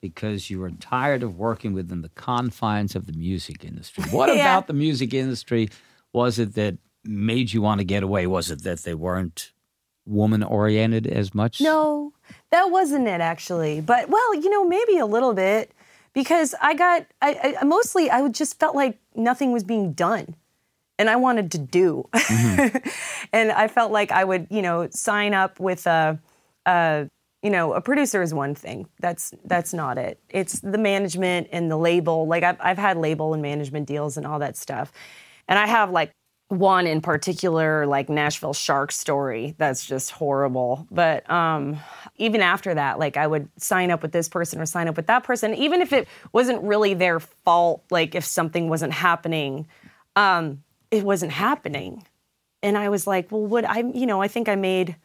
because 0.00 0.50
you 0.50 0.58
were 0.60 0.70
tired 0.70 1.22
of 1.22 1.36
working 1.38 1.72
within 1.74 2.02
the 2.02 2.08
confines 2.10 2.94
of 2.96 3.06
the 3.06 3.12
music 3.12 3.64
industry. 3.64 4.04
What 4.10 4.28
Yeah. 4.28 4.42
about 4.42 4.66
the 4.66 4.72
music 4.72 5.14
industry 5.14 5.68
was 6.12 6.38
it 6.38 6.54
that 6.54 6.76
made 7.04 7.52
you 7.52 7.62
want 7.62 7.78
to 7.80 7.84
get 7.84 8.02
away? 8.02 8.26
Was 8.26 8.50
it 8.50 8.62
that 8.64 8.80
they 8.80 8.94
weren't 8.94 9.52
woman 10.06 10.42
oriented 10.42 11.06
as 11.06 11.34
much? 11.34 11.60
No, 11.60 12.12
that 12.50 12.70
wasn't 12.70 13.06
it 13.08 13.20
actually. 13.20 13.80
But 13.80 14.08
well, 14.10 14.34
you 14.34 14.50
know, 14.50 14.66
maybe 14.66 14.98
a 14.98 15.06
little 15.06 15.34
bit 15.34 15.72
because 16.12 16.54
I 16.60 16.74
got 16.74 17.06
I, 17.22 17.56
I 17.60 17.64
mostly 17.64 18.10
I 18.10 18.26
just 18.28 18.58
felt 18.58 18.74
like 18.74 18.98
nothing 19.14 19.52
was 19.52 19.64
being 19.64 19.92
done. 19.92 20.34
And 20.98 21.08
I 21.08 21.16
wanted 21.16 21.50
to 21.52 21.58
do. 21.58 22.06
and 23.32 23.52
I 23.52 23.68
felt 23.68 23.90
like 23.90 24.12
I 24.12 24.22
would, 24.24 24.46
you 24.50 24.60
know, 24.60 24.88
sign 24.90 25.32
up 25.32 25.58
with 25.58 25.86
a, 25.86 26.18
a 26.66 27.08
you 27.42 27.50
know, 27.50 27.72
a 27.72 27.80
producer 27.80 28.22
is 28.22 28.34
one 28.34 28.54
thing. 28.54 28.86
That's 29.00 29.32
that's 29.44 29.72
not 29.72 29.96
it. 29.96 30.20
It's 30.28 30.60
the 30.60 30.78
management 30.78 31.48
and 31.52 31.70
the 31.70 31.76
label. 31.76 32.26
Like 32.26 32.42
I've 32.42 32.58
I've 32.60 32.78
had 32.78 32.96
label 32.96 33.32
and 33.32 33.42
management 33.42 33.86
deals 33.86 34.16
and 34.16 34.26
all 34.26 34.38
that 34.40 34.56
stuff. 34.56 34.92
And 35.48 35.58
I 35.58 35.66
have 35.66 35.90
like 35.90 36.12
one 36.50 36.86
in 36.86 37.00
particular, 37.00 37.86
like 37.86 38.08
Nashville 38.08 38.52
Shark 38.52 38.90
story, 38.90 39.54
that's 39.56 39.86
just 39.86 40.10
horrible. 40.10 40.86
But 40.90 41.28
um, 41.30 41.78
even 42.16 42.40
after 42.40 42.74
that, 42.74 42.98
like 42.98 43.16
I 43.16 43.26
would 43.26 43.48
sign 43.56 43.92
up 43.92 44.02
with 44.02 44.10
this 44.10 44.28
person 44.28 44.60
or 44.60 44.66
sign 44.66 44.88
up 44.88 44.96
with 44.96 45.06
that 45.06 45.22
person, 45.22 45.54
even 45.54 45.80
if 45.80 45.92
it 45.92 46.08
wasn't 46.32 46.62
really 46.64 46.92
their 46.94 47.20
fault, 47.20 47.84
like 47.90 48.16
if 48.16 48.24
something 48.24 48.68
wasn't 48.68 48.92
happening, 48.92 49.68
um, 50.16 50.64
it 50.90 51.04
wasn't 51.04 51.30
happening. 51.30 52.04
And 52.64 52.76
I 52.76 52.88
was 52.88 53.06
like, 53.06 53.30
well, 53.30 53.46
would 53.46 53.64
I, 53.64 53.84
you 53.94 54.06
know, 54.06 54.20
I 54.20 54.26
think 54.26 54.48
I 54.48 54.56
made 54.56 54.96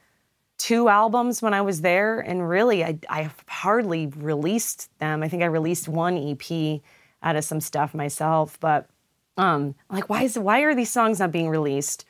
two 0.57 0.87
albums 0.89 1.41
when 1.41 1.53
I 1.53 1.61
was 1.61 1.81
there, 1.81 2.19
and 2.19 2.47
really, 2.47 2.83
I, 2.83 2.97
I 3.09 3.29
hardly 3.47 4.07
released 4.07 4.89
them. 4.99 5.23
I 5.23 5.27
think 5.27 5.43
I 5.43 5.47
released 5.47 5.87
one 5.87 6.17
EP 6.17 6.81
out 7.21 7.35
of 7.35 7.43
some 7.43 7.59
stuff 7.59 7.93
myself, 7.93 8.59
but 8.59 8.87
um, 9.37 9.75
like, 9.89 10.09
why 10.09 10.23
is 10.23 10.37
why 10.39 10.61
are 10.61 10.75
these 10.75 10.89
songs 10.89 11.19
not 11.19 11.31
being 11.31 11.49
released? 11.49 12.05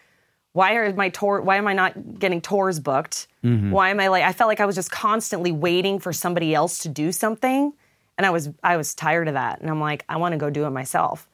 Why 0.54 0.75
are 0.75 0.94
my 0.94 1.10
tour? 1.10 1.42
Why 1.42 1.58
am 1.58 1.68
I 1.68 1.74
not 1.74 2.20
getting 2.20 2.40
tours 2.40 2.80
booked? 2.80 3.28
Why 3.72 3.90
am 3.90 4.00
I 4.00 4.08
like? 4.08 4.24
I 4.24 4.32
felt 4.32 4.48
like 4.48 4.60
I 4.60 4.66
was 4.66 4.75
just 4.75 4.92
constantly 4.92 5.52
waiting 5.52 6.00
for 6.00 6.14
somebody 6.14 6.54
else 6.54 6.80
to 6.80 6.90
do 6.90 7.12
something, 7.12 7.74
and 8.18 8.25
I 8.25 8.30
was 8.30 8.50
I 8.64 8.78
was 8.78 8.94
tired 8.94 9.28
of 9.28 9.34
that. 9.34 9.60
And 9.60 9.70
I'm 9.70 9.82
like, 9.82 10.06
I 10.08 10.18
want 10.18 10.34
to 10.34 10.38
go 10.38 10.50
do 10.50 10.66
it 10.66 10.70
myself. 10.70 11.28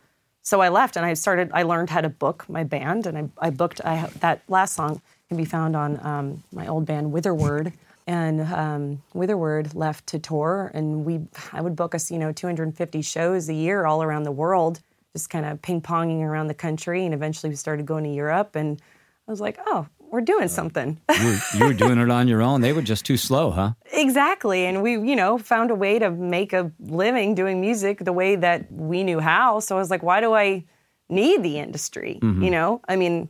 So 0.43 0.59
I 0.61 0.69
left 0.69 0.95
and 0.95 1.05
I 1.05 1.13
started. 1.13 1.51
I 1.53 1.63
learned 1.63 1.89
how 1.89 2.01
to 2.01 2.09
book 2.09 2.45
my 2.49 2.63
band, 2.63 3.05
and 3.05 3.17
I, 3.17 3.47
I 3.47 3.49
booked. 3.49 3.81
I 3.83 4.09
that 4.21 4.41
last 4.47 4.73
song 4.75 5.01
can 5.31 5.37
be 5.37 5.45
found 5.45 5.77
on 5.77 5.97
um, 6.05 6.43
my 6.51 6.67
old 6.67 6.85
band 6.85 7.13
Witherword, 7.13 7.71
and 8.05 8.41
um, 8.41 9.01
Witherword 9.15 9.73
left 9.73 10.05
to 10.07 10.19
tour, 10.19 10.69
and 10.73 11.05
we 11.05 11.21
I 11.53 11.61
would 11.61 11.73
book 11.73 11.95
us 11.95 12.11
you 12.11 12.19
know 12.19 12.33
250 12.33 13.01
shows 13.01 13.47
a 13.47 13.53
year 13.53 13.85
all 13.85 14.03
around 14.03 14.23
the 14.23 14.31
world, 14.33 14.81
just 15.13 15.29
kind 15.29 15.45
of 15.45 15.61
ping 15.61 15.79
ponging 15.79 16.19
around 16.19 16.47
the 16.47 16.53
country, 16.53 17.05
and 17.05 17.13
eventually 17.13 17.49
we 17.49 17.55
started 17.55 17.85
going 17.85 18.03
to 18.03 18.09
Europe, 18.09 18.57
and 18.57 18.81
I 19.25 19.31
was 19.31 19.39
like, 19.39 19.57
oh, 19.67 19.87
we're 20.11 20.19
doing 20.19 20.49
something. 20.49 20.99
You 21.17 21.25
were, 21.25 21.39
you 21.57 21.65
were 21.67 21.73
doing 21.73 21.97
it 21.97 22.11
on 22.11 22.27
your 22.27 22.41
own. 22.41 22.59
They 22.59 22.73
were 22.73 22.81
just 22.81 23.05
too 23.05 23.15
slow, 23.15 23.51
huh? 23.51 23.71
Exactly. 23.93 24.65
And 24.65 24.83
we, 24.83 24.93
you 24.93 25.15
know, 25.15 25.37
found 25.37 25.71
a 25.71 25.75
way 25.75 25.97
to 25.99 26.11
make 26.11 26.51
a 26.51 26.71
living 26.79 27.35
doing 27.35 27.61
music 27.61 27.99
the 27.99 28.11
way 28.11 28.35
that 28.35 28.69
we 28.69 29.03
knew 29.03 29.19
how. 29.19 29.61
So 29.61 29.77
I 29.77 29.79
was 29.79 29.89
like, 29.89 30.03
why 30.03 30.19
do 30.19 30.33
I 30.33 30.65
need 31.07 31.43
the 31.43 31.59
industry? 31.59 32.19
You 32.21 32.49
know? 32.49 32.81
I 32.89 32.95
mean, 32.97 33.29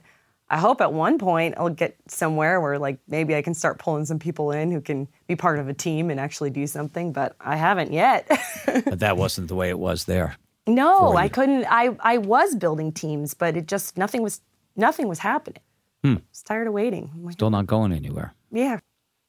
I 0.52 0.58
hope 0.58 0.82
at 0.82 0.92
one 0.92 1.18
point 1.18 1.56
I'll 1.58 1.70
get 1.70 1.96
somewhere 2.08 2.60
where 2.60 2.78
like 2.78 3.00
maybe 3.08 3.36
I 3.36 3.42
can 3.42 3.54
start 3.54 3.80
pulling 3.80 4.06
some 4.06 4.20
people 4.20 4.52
in 4.52 4.70
who 4.72 4.82
can 4.82 5.08
be 5.26 5.36
part 5.36 5.58
of 5.60 5.70
a 5.70 5.74
team 5.74 6.10
and 6.12 6.20
actually 6.20 6.50
do 6.50 6.68
something, 6.68 7.14
but 7.14 7.36
I 7.40 7.56
haven't 7.56 7.94
yet. 7.94 8.28
But 8.66 9.00
that 9.00 9.16
wasn't 9.18 9.48
the 9.48 9.56
way 9.56 9.70
it 9.70 9.80
was 9.80 10.06
there. 10.06 10.36
no, 10.68 11.16
I 11.16 11.30
couldn't 11.30 11.66
I 11.70 11.96
I 12.02 12.18
was 12.18 12.56
building 12.56 12.92
teams, 12.92 13.34
but 13.34 13.56
it 13.58 13.68
just 13.68 13.98
nothing 13.98 14.22
was 14.22 14.42
nothing 14.76 15.08
was 15.08 15.20
happening. 15.20 15.62
I 16.04 16.20
was 16.30 16.42
tired 16.44 16.68
of 16.68 16.74
waiting. 16.74 17.12
Like, 17.24 17.34
Still 17.34 17.50
not 17.50 17.66
going 17.66 17.94
anywhere. 17.94 18.34
yeah. 18.52 18.80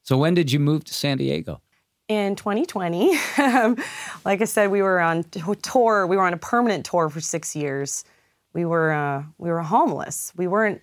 So 0.03 0.19
when 0.19 0.35
did 0.35 0.51
you 0.51 0.59
move 0.59 0.83
to 0.85 0.95
San 0.95 1.19
Diego? 1.19 1.61
in 2.09 2.35
2020. 2.37 3.17
Um, 3.39 3.77
like 4.25 4.43
I 4.43 4.45
said, 4.45 4.71
we 4.71 4.83
were 4.83 5.01
on 5.01 5.25
tour. 5.63 6.07
We 6.07 6.17
were 6.17 6.25
on 6.27 6.35
a 6.35 6.37
permanent 6.37 6.85
tour 6.85 7.09
for 7.09 7.21
six 7.21 7.55
years. 7.57 8.05
We 8.53 8.65
were 8.65 8.93
uh, 8.93 9.23
we 9.39 9.51
were 9.51 9.63
homeless. 9.63 10.33
We 10.37 10.47
weren't 10.49 10.83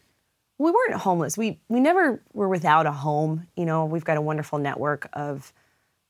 we 0.60 0.72
weren't 0.72 1.02
homeless. 1.02 1.38
We 1.38 1.60
we 1.70 1.80
never 1.80 2.22
were 2.34 2.50
without 2.50 2.86
a 2.86 2.92
home. 2.92 3.48
You 3.56 3.66
know, 3.66 3.86
we've 3.86 4.04
got 4.04 4.18
a 4.18 4.22
wonderful 4.22 4.60
network 4.60 5.10
of 5.14 5.52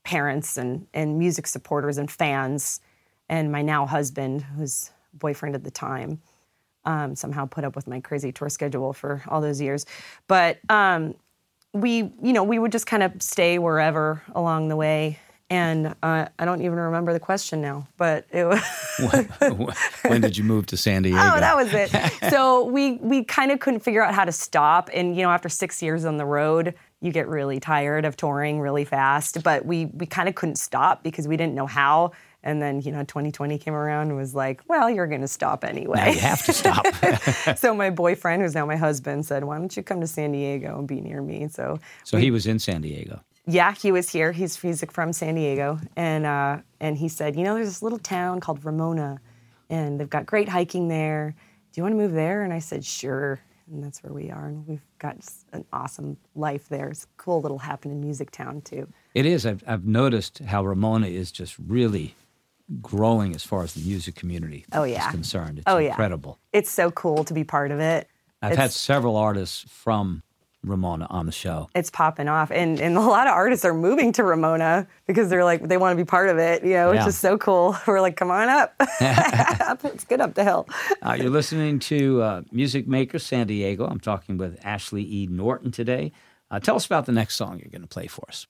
parents 0.03 0.57
and 0.57 0.87
and 0.93 1.17
music 1.17 1.47
supporters 1.47 1.97
and 1.97 2.11
fans, 2.11 2.81
and 3.29 3.51
my 3.51 3.61
now 3.61 3.85
husband, 3.85 4.41
who's 4.41 4.91
boyfriend 5.13 5.55
at 5.55 5.63
the 5.63 5.71
time. 5.71 6.19
Um, 6.85 7.15
somehow 7.15 7.45
put 7.45 7.63
up 7.63 7.75
with 7.75 7.87
my 7.87 7.99
crazy 7.99 8.31
tour 8.31 8.49
schedule 8.49 8.93
for 8.93 9.21
all 9.27 9.41
those 9.41 9.61
years, 9.61 9.85
but 10.27 10.59
um, 10.69 11.13
we 11.71 12.11
you 12.21 12.33
know 12.33 12.43
we 12.43 12.57
would 12.57 12.71
just 12.71 12.87
kind 12.87 13.03
of 13.03 13.21
stay 13.21 13.59
wherever 13.59 14.23
along 14.33 14.69
the 14.69 14.75
way 14.75 15.19
and 15.49 15.95
uh, 16.03 16.25
i 16.37 16.45
don't 16.45 16.61
even 16.61 16.77
remember 16.77 17.13
the 17.13 17.19
question 17.19 17.61
now 17.61 17.87
but 17.97 18.25
it 18.31 18.45
was 18.45 18.61
when 20.03 20.21
did 20.21 20.37
you 20.37 20.43
move 20.43 20.65
to 20.65 20.77
San 20.77 21.01
Diego? 21.03 21.17
oh 21.19 21.39
that 21.39 21.55
was 21.55 21.73
it 21.73 21.89
so 22.29 22.65
we 22.65 22.93
we 22.97 23.23
kind 23.23 23.51
of 23.51 23.59
couldn't 23.59 23.79
figure 23.79 24.03
out 24.03 24.13
how 24.13 24.25
to 24.25 24.31
stop 24.31 24.89
and 24.93 25.15
you 25.15 25.23
know 25.23 25.31
after 25.31 25.49
six 25.49 25.81
years 25.81 26.05
on 26.05 26.17
the 26.17 26.25
road 26.25 26.73
you 27.01 27.11
get 27.11 27.27
really 27.27 27.59
tired 27.59 28.05
of 28.05 28.17
touring 28.17 28.59
really 28.59 28.85
fast. 28.85 29.43
But 29.43 29.65
we 29.65 29.85
we 29.85 30.05
kind 30.05 30.27
of 30.29 30.35
couldn't 30.35 30.57
stop 30.57 31.03
because 31.03 31.27
we 31.27 31.37
didn't 31.37 31.55
know 31.55 31.67
how. 31.67 32.11
And 32.41 32.61
then 32.61 32.81
you 32.81 32.91
know 32.91 33.03
2020 33.03 33.57
came 33.57 33.73
around 33.73 34.09
and 34.09 34.17
was 34.17 34.33
like, 34.33 34.61
well, 34.67 34.89
you're 34.89 35.07
going 35.07 35.21
to 35.21 35.27
stop 35.27 35.63
anyway. 35.63 35.97
Now 35.97 36.07
you 36.09 36.19
have 36.19 36.45
to 36.45 36.53
stop. 36.53 36.85
so 37.57 37.73
my 37.73 37.89
boyfriend, 37.89 38.41
who's 38.41 38.55
now 38.55 38.65
my 38.65 38.77
husband, 38.77 39.25
said, 39.25 39.43
why 39.43 39.57
don't 39.57 39.75
you 39.75 39.83
come 39.83 40.01
to 40.01 40.07
San 40.07 40.31
Diego 40.31 40.79
and 40.79 40.87
be 40.87 41.01
near 41.01 41.21
me? 41.21 41.47
So 41.49 41.79
so 42.03 42.17
he 42.17 42.31
was 42.31 42.45
in 42.45 42.59
San 42.59 42.81
Diego. 42.81 43.21
Yeah, 43.49 43.73
he 43.73 43.91
was 43.91 44.09
here. 44.09 44.31
He's 44.31 44.55
he's 44.59 44.83
from 44.91 45.11
San 45.13 45.35
Diego, 45.35 45.79
and 45.95 46.25
uh, 46.25 46.57
and 46.79 46.97
he 46.97 47.07
said, 47.09 47.35
you 47.35 47.43
know, 47.43 47.55
there's 47.55 47.67
this 47.67 47.81
little 47.83 47.99
town 47.99 48.39
called 48.39 48.63
Ramona, 48.63 49.19
and 49.69 49.99
they've 49.99 50.09
got 50.09 50.25
great 50.25 50.49
hiking 50.49 50.87
there. 50.87 51.35
Do 51.71 51.79
you 51.79 51.83
want 51.83 51.93
to 51.93 51.97
move 51.97 52.13
there? 52.13 52.43
And 52.43 52.51
I 52.53 52.59
said, 52.59 52.83
sure. 52.85 53.39
And 53.71 53.83
that's 53.83 54.01
where 54.01 54.11
we 54.13 54.31
are, 54.31 54.47
and 54.47 54.65
we've 54.67 54.81
got 54.97 55.17
an 55.53 55.63
awesome 55.71 56.17
life 56.33 56.69
there. 56.69 56.89
It's 56.89 57.03
a 57.03 57.07
cool 57.17 57.39
little 57.41 57.59
happening 57.59 58.01
music 58.01 58.31
town 58.31 58.61
too. 58.61 58.87
It 59.13 59.27
is. 59.27 59.45
I've, 59.45 59.63
I've 59.67 59.85
noticed 59.85 60.39
how 60.39 60.65
Ramona 60.65 61.05
is 61.05 61.31
just 61.31 61.55
really 61.59 62.15
growing 62.81 63.35
as 63.35 63.43
far 63.43 63.61
as 63.63 63.73
the 63.75 63.81
music 63.81 64.15
community 64.15 64.65
Oh, 64.73 64.83
is 64.83 64.93
yeah. 64.93 65.11
concerned. 65.11 65.59
It's 65.59 65.65
Oh, 65.67 65.77
yeah. 65.77 65.89
incredible. 65.89 66.39
It's 66.51 66.71
so 66.71 66.89
cool 66.89 67.23
to 67.25 67.33
be 67.33 67.43
part 67.43 67.69
of 67.69 67.79
it. 67.79 68.07
I've 68.41 68.57
had 68.57 68.71
several 68.71 69.15
artists 69.15 69.65
from 69.69 70.23
Ramona 70.63 71.07
on 71.09 71.25
the 71.25 71.31
show. 71.31 71.69
it's 71.73 71.89
popping 71.89 72.27
off 72.27 72.51
and, 72.51 72.79
and 72.81 72.97
a 72.97 72.99
lot 73.01 73.27
of 73.27 73.33
artists 73.33 73.63
are 73.63 73.73
moving 73.73 74.11
to 74.13 74.23
ramona 74.25 74.87
because 75.07 75.29
they're 75.29 75.45
like 75.45 75.67
they 75.67 75.77
want 75.77 75.97
to 75.97 76.03
be 76.03 76.05
part 76.05 76.27
of 76.29 76.37
it 76.37 76.63
you 76.63 76.71
know 76.71 76.91
Yeah. 76.91 76.99
which 76.99 77.07
is 77.07 77.17
so 77.17 77.37
cool 77.37 77.77
we're 77.87 78.01
like 78.01 78.17
come 78.17 78.29
on 78.29 78.49
up 78.49 78.73
it's 79.83 80.03
good 80.03 80.19
up 80.21 80.33
the 80.35 80.43
hill 80.43 80.67
Uh, 81.01 81.13
you're 81.19 81.29
listening 81.29 81.79
to 81.79 82.21
uh, 82.21 82.41
Music 82.51 82.87
Maker 82.87 83.19
San 83.19 83.47
Diego. 83.47 83.85
I'm 83.85 83.99
talking 84.01 84.37
with 84.37 84.59
Ashley 84.65 85.03
E. 85.03 85.27
Norton 85.27 85.71
today. 85.71 86.11
Uh, 86.51 86.59
tell 86.59 86.75
us 86.75 86.85
about 86.85 87.05
the 87.05 87.11
next 87.13 87.35
song 87.35 87.59
you're 87.59 87.71
going 87.71 87.81
to 87.81 87.87
play 87.87 88.07
for 88.07 88.25
us. 88.27 88.45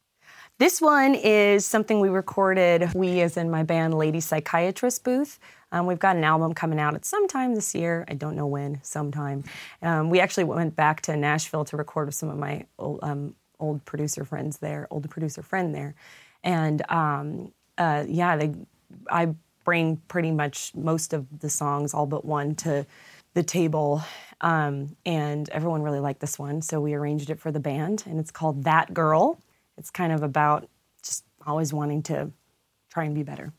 this 0.57 0.81
one 0.81 1.13
is 1.15 1.65
something 1.65 1.99
we 1.99 2.09
recorded 2.09 2.91
we 2.95 3.21
as 3.21 3.37
in 3.37 3.51
my 3.51 3.61
band 3.63 3.93
lady 3.93 4.19
psychiatrist 4.19 5.03
booth 5.03 5.37
um, 5.71 5.85
we've 5.85 5.99
got 5.99 6.15
an 6.15 6.23
album 6.23 6.53
coming 6.53 6.79
out 6.79 6.95
at 6.95 7.05
sometime 7.05 7.55
this 7.55 7.75
year. 7.75 8.05
I 8.07 8.13
don't 8.13 8.35
know 8.35 8.47
when 8.47 8.79
sometime. 8.83 9.43
Um, 9.81 10.09
we 10.09 10.19
actually 10.19 10.45
went 10.45 10.75
back 10.75 11.01
to 11.01 11.15
nashville 11.15 11.65
to 11.65 11.77
record 11.77 12.07
with 12.07 12.15
some 12.15 12.29
of 12.29 12.37
my 12.37 12.65
old, 12.77 12.99
um, 13.03 13.35
old 13.59 13.83
producer 13.85 14.25
friends 14.25 14.57
there 14.57 14.87
old 14.89 15.09
producer 15.09 15.41
friend 15.41 15.75
there. 15.75 15.95
And 16.43 16.81
um, 16.89 17.51
uh, 17.77 18.05
yeah 18.07 18.37
they, 18.37 18.53
i 19.09 19.33
bring 19.65 19.97
pretty 20.07 20.31
much 20.31 20.73
most 20.73 21.13
of 21.13 21.27
the 21.41 21.49
songs 21.49 21.93
all 21.93 22.05
but 22.05 22.25
one 22.25 22.55
to 22.55 22.85
the 23.35 23.43
table. 23.43 24.01
Um, 24.41 24.95
and 25.05 25.47
everyone 25.49 25.83
really 25.83 25.99
liked 25.99 26.21
this 26.21 26.39
one. 26.39 26.61
So 26.61 26.81
we 26.81 26.93
arranged 26.93 27.29
it 27.29 27.39
for 27.39 27.51
the 27.51 27.59
band 27.59 28.03
and 28.07 28.19
it's 28.19 28.31
called 28.31 28.63
that 28.63 28.93
girl. 28.93 29.39
It's 29.77 29.91
kind 29.91 30.11
of 30.11 30.23
about 30.23 30.67
just 31.03 31.23
always 31.45 31.71
wanting 31.71 32.01
to 32.03 32.31
try 32.89 33.03
and 33.03 33.13
be 33.13 33.23
better 33.23 33.53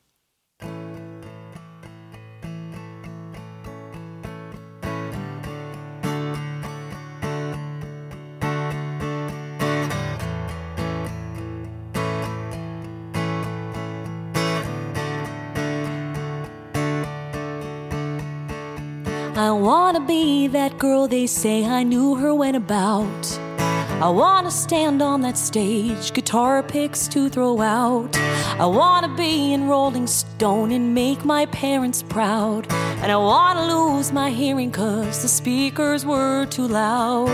I 19.41 19.51
wanna 19.53 20.01
be 20.01 20.49
that 20.49 20.77
girl 20.77 21.09
they 21.09 21.27
say 21.27 21.65
I 21.65 21.83
knew 21.83 22.15
her 22.17 22.35
when 22.35 22.57
about. 22.57 23.39
I 23.59 24.11
wanna 24.11 24.51
stand 24.51 25.01
on 25.01 25.23
that 25.23 25.39
stage, 25.39 26.13
guitar 26.13 26.63
picks 26.63 27.09
to 27.09 27.31
throw 27.31 27.59
out. 27.63 28.15
I 28.59 28.67
wanna 28.67 29.09
be 29.17 29.55
in 29.55 29.67
Rolling 29.67 30.07
Stone 30.07 30.73
and 30.73 30.95
make 30.95 31.25
my 31.25 31.47
parents 31.47 32.03
proud. 32.03 32.71
And 33.01 33.11
I 33.11 33.17
wanna 33.17 33.65
lose 33.75 34.13
my 34.13 34.29
hearing 34.29 34.73
cause 34.73 35.23
the 35.23 35.29
speakers 35.29 36.05
were 36.05 36.45
too 36.45 36.69
loud. 36.69 37.31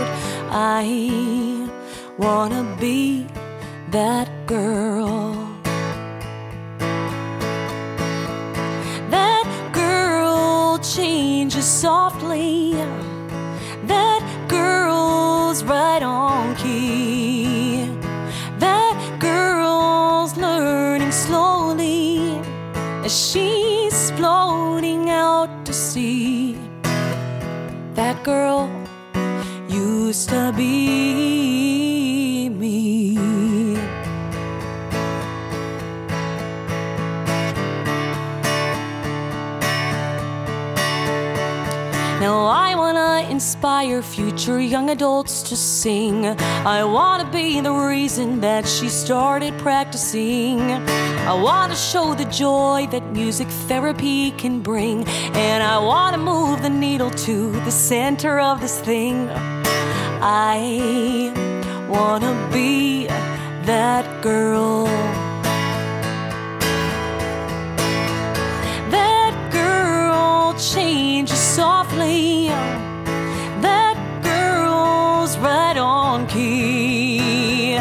I 0.49 1.67
wanna 2.17 2.63
be 2.79 3.27
that 3.91 4.29
girl. 4.47 5.46
Changes 11.57 11.65
softly. 11.65 12.73
That 13.87 14.21
girl's 14.47 15.63
right 15.63 16.03
on 16.03 16.55
key. 16.55 17.89
That 18.59 19.17
girl's 19.19 20.37
learning 20.37 21.11
slowly 21.11 22.39
as 23.05 23.13
she's 23.13 24.11
floating 24.11 25.09
out 25.09 25.65
to 25.65 25.73
sea. 25.73 26.57
That 27.95 28.23
girl 28.23 28.69
used 29.67 30.29
to 30.29 30.53
be 30.55 31.16
inspire 43.87 44.01
future 44.01 44.59
young 44.59 44.89
adults 44.89 45.41
to 45.43 45.55
sing. 45.55 46.25
I 46.65 46.83
wanna 46.83 47.29
be 47.31 47.61
the 47.61 47.71
reason 47.71 48.41
that 48.41 48.67
she 48.67 48.89
started 48.89 49.57
practicing. 49.59 50.59
I 51.27 51.33
wanna 51.33 51.75
show 51.75 52.13
the 52.13 52.25
joy 52.25 52.87
that 52.91 53.03
music 53.13 53.47
therapy 53.67 54.31
can 54.31 54.61
bring. 54.61 55.05
And 55.33 55.63
I 55.63 55.77
wanna 55.77 56.17
move 56.17 56.61
the 56.61 56.69
needle 56.69 57.11
to 57.27 57.51
the 57.65 57.71
center 57.71 58.39
of 58.39 58.59
this 58.59 58.79
thing. 58.79 59.29
I 60.21 61.31
wanna 61.87 62.33
be 62.51 63.07
that 63.65 64.21
girl. 64.21 64.85
That 68.89 69.33
girl 69.51 70.53
changes 70.53 71.39
softly. 71.39 72.51
Right 75.39 75.77
on 75.77 76.25
key. 76.27 77.75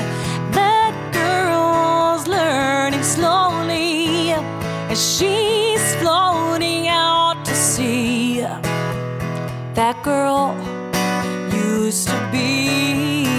That 0.53 0.95
girl's 1.13 2.29
learning 2.29 3.03
slowly 3.03 4.33
as 4.91 5.01
she's 5.01 5.95
floating 5.97 6.89
out 6.89 7.45
to 7.47 7.55
sea. 7.55 8.41
That 9.75 10.03
girl 10.03 10.55
used 11.51 12.09
to 12.09 12.29
be 12.31 13.36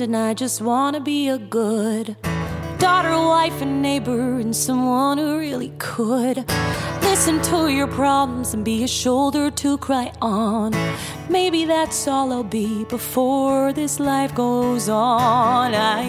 friend 0.00 0.14
and 0.14 0.16
I 0.16 0.34
just 0.34 0.62
wanna 0.62 1.00
be 1.00 1.28
a 1.28 1.38
good 1.38 2.16
daughter, 2.78 3.10
wife, 3.10 3.60
and 3.60 3.82
neighbor, 3.82 4.40
and 4.40 4.56
someone 4.56 5.18
who 5.18 5.38
really 5.38 5.72
could 5.78 6.38
listen 7.02 7.42
to 7.42 7.68
your 7.68 7.86
problems 7.86 8.54
and 8.54 8.64
be 8.64 8.82
a 8.84 8.88
shoulder 8.88 9.50
to 9.50 9.76
cry 9.78 10.10
on. 10.22 10.72
Maybe 11.28 11.66
that's 11.66 12.08
all 12.08 12.32
I'll 12.32 12.44
be 12.44 12.84
before 12.84 13.72
this 13.72 14.00
life 14.00 14.34
goes 14.34 14.88
on. 14.88 15.74
I 15.74 16.04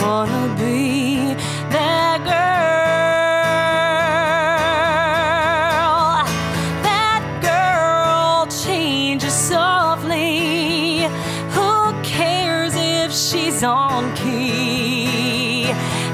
wanna 0.00 0.54
be 0.58 1.34
that 1.70 2.18
girl. 2.24 2.85
She's 13.56 13.62
on 13.64 14.14
key? 14.14 15.64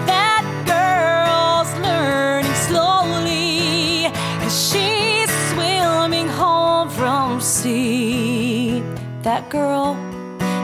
That 0.06 0.44
girl's 0.72 1.72
learning 1.80 2.54
slowly. 2.68 4.06
And 4.42 4.50
she's 4.50 5.30
swimming 5.50 6.28
home 6.28 6.88
from 6.88 7.40
sea. 7.40 8.80
That 9.22 9.50
girl 9.50 9.96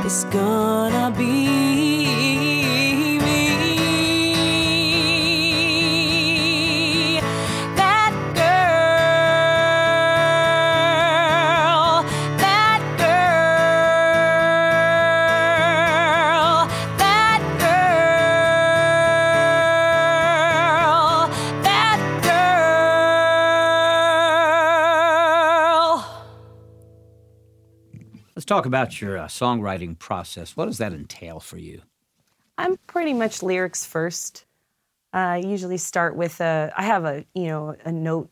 is 0.06 0.24
gonna 0.30 1.10
be 1.18 1.57
talk 28.48 28.66
about 28.66 29.00
your 29.00 29.18
uh, 29.18 29.26
songwriting 29.26 29.98
process. 29.98 30.56
What 30.56 30.66
does 30.66 30.78
that 30.78 30.92
entail 30.92 31.38
for 31.38 31.58
you? 31.58 31.82
I'm 32.56 32.76
pretty 32.86 33.12
much 33.12 33.42
lyrics 33.42 33.84
first. 33.84 34.46
I 35.12 35.36
usually 35.38 35.76
start 35.76 36.16
with 36.16 36.40
a. 36.40 36.72
I 36.76 36.82
have 36.82 37.04
a 37.04 37.24
you 37.34 37.46
know 37.46 37.76
a 37.84 37.92
note 37.92 38.30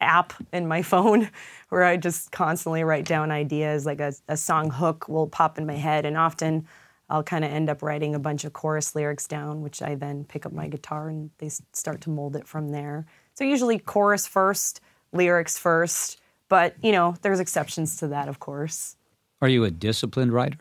app 0.00 0.32
in 0.52 0.68
my 0.68 0.82
phone 0.92 1.30
where 1.70 1.84
I 1.84 1.96
just 1.96 2.30
constantly 2.30 2.84
write 2.84 3.04
down 3.04 3.30
ideas. 3.30 3.86
Like 3.86 4.00
a, 4.00 4.12
a 4.28 4.36
song 4.36 4.70
hook 4.70 5.08
will 5.08 5.26
pop 5.26 5.58
in 5.58 5.66
my 5.66 5.74
head, 5.74 6.06
and 6.06 6.16
often 6.16 6.66
I'll 7.10 7.24
kind 7.24 7.44
of 7.44 7.50
end 7.50 7.70
up 7.70 7.82
writing 7.82 8.14
a 8.14 8.18
bunch 8.18 8.44
of 8.44 8.52
chorus 8.52 8.94
lyrics 8.94 9.26
down, 9.26 9.62
which 9.62 9.82
I 9.82 9.94
then 9.94 10.24
pick 10.24 10.44
up 10.44 10.52
my 10.52 10.68
guitar 10.68 11.08
and 11.08 11.30
they 11.38 11.48
start 11.72 12.02
to 12.02 12.10
mold 12.10 12.36
it 12.36 12.46
from 12.46 12.68
there. 12.68 13.06
So 13.34 13.44
usually 13.44 13.78
chorus 13.78 14.26
first, 14.26 14.80
lyrics 15.12 15.56
first, 15.56 16.20
but 16.48 16.74
you 16.82 16.92
know 16.92 17.16
there's 17.22 17.40
exceptions 17.40 17.96
to 17.96 18.08
that, 18.08 18.28
of 18.28 18.40
course. 18.40 18.97
Are 19.40 19.48
you 19.48 19.64
a 19.64 19.70
disciplined 19.70 20.32
writer? 20.32 20.58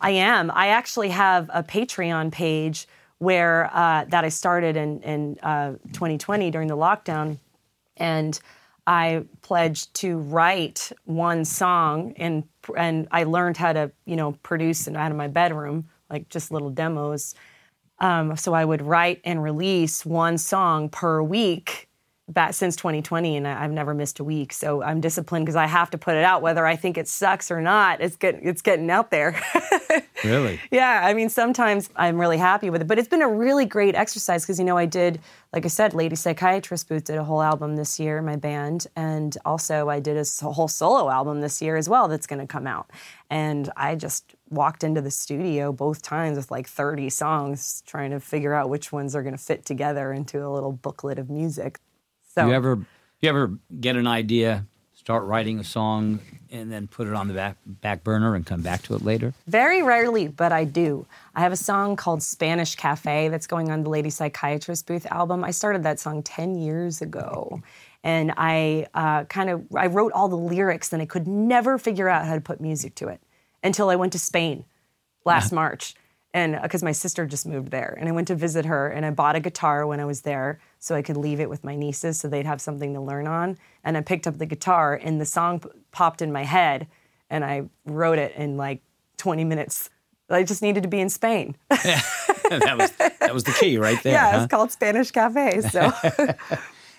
I 0.00 0.10
am. 0.10 0.50
I 0.54 0.68
actually 0.68 1.10
have 1.10 1.50
a 1.52 1.62
Patreon 1.62 2.32
page 2.32 2.86
where 3.18 3.70
uh, 3.74 4.04
that 4.08 4.24
I 4.24 4.28
started 4.28 4.76
in 4.76 5.00
in 5.02 5.38
uh, 5.42 5.72
2020 5.92 6.50
during 6.50 6.68
the 6.68 6.76
lockdown, 6.76 7.38
and 7.96 8.38
I 8.86 9.24
pledged 9.42 9.92
to 9.96 10.18
write 10.18 10.90
one 11.04 11.44
song, 11.44 12.14
and 12.16 12.44
and 12.76 13.08
I 13.10 13.24
learned 13.24 13.56
how 13.56 13.72
to 13.72 13.92
you 14.06 14.16
know 14.16 14.32
produce 14.42 14.86
it 14.86 14.96
out 14.96 15.10
of 15.10 15.16
my 15.16 15.28
bedroom, 15.28 15.88
like 16.08 16.28
just 16.28 16.50
little 16.50 16.70
demos. 16.70 17.34
Um, 17.98 18.34
so 18.36 18.54
I 18.54 18.64
would 18.64 18.80
write 18.80 19.20
and 19.24 19.42
release 19.42 20.06
one 20.06 20.38
song 20.38 20.88
per 20.88 21.22
week 21.22 21.89
back 22.32 22.54
since 22.54 22.76
2020 22.76 23.36
and 23.36 23.46
I've 23.46 23.72
never 23.72 23.94
missed 23.94 24.20
a 24.20 24.24
week. 24.24 24.52
So 24.52 24.82
I'm 24.82 25.00
disciplined 25.00 25.46
because 25.46 25.56
I 25.56 25.66
have 25.66 25.90
to 25.90 25.98
put 25.98 26.14
it 26.14 26.24
out 26.24 26.42
whether 26.42 26.66
I 26.66 26.76
think 26.76 26.96
it 26.96 27.08
sucks 27.08 27.50
or 27.50 27.60
not. 27.60 28.00
It's 28.00 28.16
getting 28.16 28.46
it's 28.46 28.62
getting 28.62 28.90
out 28.90 29.10
there. 29.10 29.40
really? 30.24 30.60
Yeah, 30.70 31.02
I 31.04 31.14
mean 31.14 31.28
sometimes 31.28 31.90
I'm 31.96 32.20
really 32.20 32.38
happy 32.38 32.70
with 32.70 32.82
it, 32.82 32.86
but 32.88 32.98
it's 32.98 33.08
been 33.08 33.22
a 33.22 33.28
really 33.28 33.66
great 33.66 33.94
exercise 33.94 34.44
because 34.44 34.58
you 34.58 34.64
know 34.64 34.76
I 34.76 34.86
did 34.86 35.20
like 35.52 35.64
I 35.64 35.68
said 35.68 35.94
Lady 35.94 36.16
Psychiatrist 36.16 36.88
Booth 36.88 37.04
did 37.04 37.16
a 37.16 37.24
whole 37.24 37.42
album 37.42 37.76
this 37.76 37.98
year 37.98 38.22
my 38.22 38.36
band 38.36 38.86
and 38.96 39.36
also 39.44 39.88
I 39.88 40.00
did 40.00 40.16
a 40.16 40.24
whole 40.44 40.68
solo 40.68 41.10
album 41.10 41.40
this 41.40 41.60
year 41.60 41.76
as 41.76 41.88
well 41.88 42.08
that's 42.08 42.26
going 42.26 42.40
to 42.40 42.46
come 42.46 42.66
out. 42.66 42.90
And 43.28 43.70
I 43.76 43.94
just 43.94 44.34
walked 44.48 44.82
into 44.82 45.00
the 45.00 45.10
studio 45.10 45.72
both 45.72 46.02
times 46.02 46.36
with 46.36 46.50
like 46.50 46.68
30 46.68 47.10
songs 47.10 47.82
trying 47.86 48.10
to 48.10 48.20
figure 48.20 48.54
out 48.54 48.68
which 48.68 48.92
ones 48.92 49.14
are 49.14 49.22
going 49.22 49.36
to 49.36 49.42
fit 49.42 49.64
together 49.64 50.12
into 50.12 50.44
a 50.44 50.50
little 50.50 50.72
booklet 50.72 51.18
of 51.18 51.30
music. 51.30 51.78
So 52.34 52.46
you 52.46 52.52
ever 52.52 52.78
you 53.20 53.28
ever 53.28 53.52
get 53.80 53.96
an 53.96 54.06
idea, 54.06 54.64
start 54.94 55.24
writing 55.24 55.58
a 55.58 55.64
song, 55.64 56.20
and 56.50 56.70
then 56.70 56.86
put 56.86 57.08
it 57.08 57.14
on 57.14 57.26
the 57.26 57.34
back 57.34 57.56
back 57.66 58.04
burner 58.04 58.36
and 58.36 58.46
come 58.46 58.62
back 58.62 58.82
to 58.82 58.94
it 58.94 59.02
later? 59.02 59.34
Very 59.48 59.82
rarely, 59.82 60.28
but 60.28 60.52
I 60.52 60.64
do. 60.64 61.06
I 61.34 61.40
have 61.40 61.52
a 61.52 61.56
song 61.56 61.96
called 61.96 62.22
Spanish 62.22 62.76
Cafe 62.76 63.28
that's 63.28 63.48
going 63.48 63.70
on 63.70 63.82
the 63.82 63.90
Lady 63.90 64.10
Psychiatrist 64.10 64.86
Booth 64.86 65.06
album. 65.06 65.42
I 65.42 65.50
started 65.50 65.82
that 65.82 65.98
song 65.98 66.22
ten 66.22 66.54
years 66.54 67.02
ago, 67.02 67.62
and 68.04 68.32
I 68.36 68.86
uh, 68.94 69.24
kind 69.24 69.50
of 69.50 69.66
I 69.74 69.86
wrote 69.86 70.12
all 70.12 70.28
the 70.28 70.36
lyrics, 70.36 70.92
and 70.92 71.02
I 71.02 71.06
could 71.06 71.26
never 71.26 71.78
figure 71.78 72.08
out 72.08 72.26
how 72.26 72.36
to 72.36 72.40
put 72.40 72.60
music 72.60 72.94
to 72.96 73.08
it 73.08 73.20
until 73.64 73.90
I 73.90 73.96
went 73.96 74.12
to 74.12 74.20
Spain 74.20 74.64
last 75.24 75.52
March 75.52 75.94
and 76.32 76.56
uh, 76.56 76.60
because 76.62 76.82
my 76.82 76.92
sister 76.92 77.26
just 77.26 77.46
moved 77.46 77.70
there 77.70 77.96
and 77.98 78.08
i 78.08 78.12
went 78.12 78.28
to 78.28 78.34
visit 78.34 78.64
her 78.64 78.88
and 78.88 79.04
i 79.04 79.10
bought 79.10 79.36
a 79.36 79.40
guitar 79.40 79.86
when 79.86 80.00
i 80.00 80.04
was 80.04 80.22
there 80.22 80.60
so 80.78 80.94
i 80.94 81.02
could 81.02 81.16
leave 81.16 81.40
it 81.40 81.48
with 81.50 81.64
my 81.64 81.74
nieces 81.74 82.18
so 82.18 82.28
they'd 82.28 82.46
have 82.46 82.60
something 82.60 82.94
to 82.94 83.00
learn 83.00 83.26
on 83.26 83.56
and 83.84 83.96
i 83.96 84.00
picked 84.00 84.26
up 84.26 84.38
the 84.38 84.46
guitar 84.46 84.94
and 85.02 85.20
the 85.20 85.26
song 85.26 85.60
p- 85.60 85.68
popped 85.92 86.22
in 86.22 86.32
my 86.32 86.44
head 86.44 86.86
and 87.28 87.44
i 87.44 87.62
wrote 87.86 88.18
it 88.18 88.34
in 88.36 88.56
like 88.56 88.82
20 89.18 89.44
minutes 89.44 89.90
i 90.28 90.42
just 90.42 90.62
needed 90.62 90.82
to 90.82 90.88
be 90.88 91.00
in 91.00 91.08
spain 91.08 91.56
that 91.68 92.76
was 92.78 92.90
that 93.18 93.34
was 93.34 93.44
the 93.44 93.52
key 93.52 93.78
right 93.78 94.02
there. 94.02 94.12
yeah 94.14 94.32
huh? 94.32 94.38
it's 94.42 94.50
called 94.50 94.70
spanish 94.70 95.10
cafe 95.10 95.60
so 95.60 95.92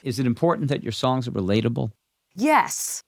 Is 0.04 0.20
it 0.20 0.26
important 0.26 0.70
that 0.70 0.84
your 0.84 0.92
songs 0.92 1.28
are 1.28 1.32
relatable? 1.32 1.92
Yes. 2.36 3.04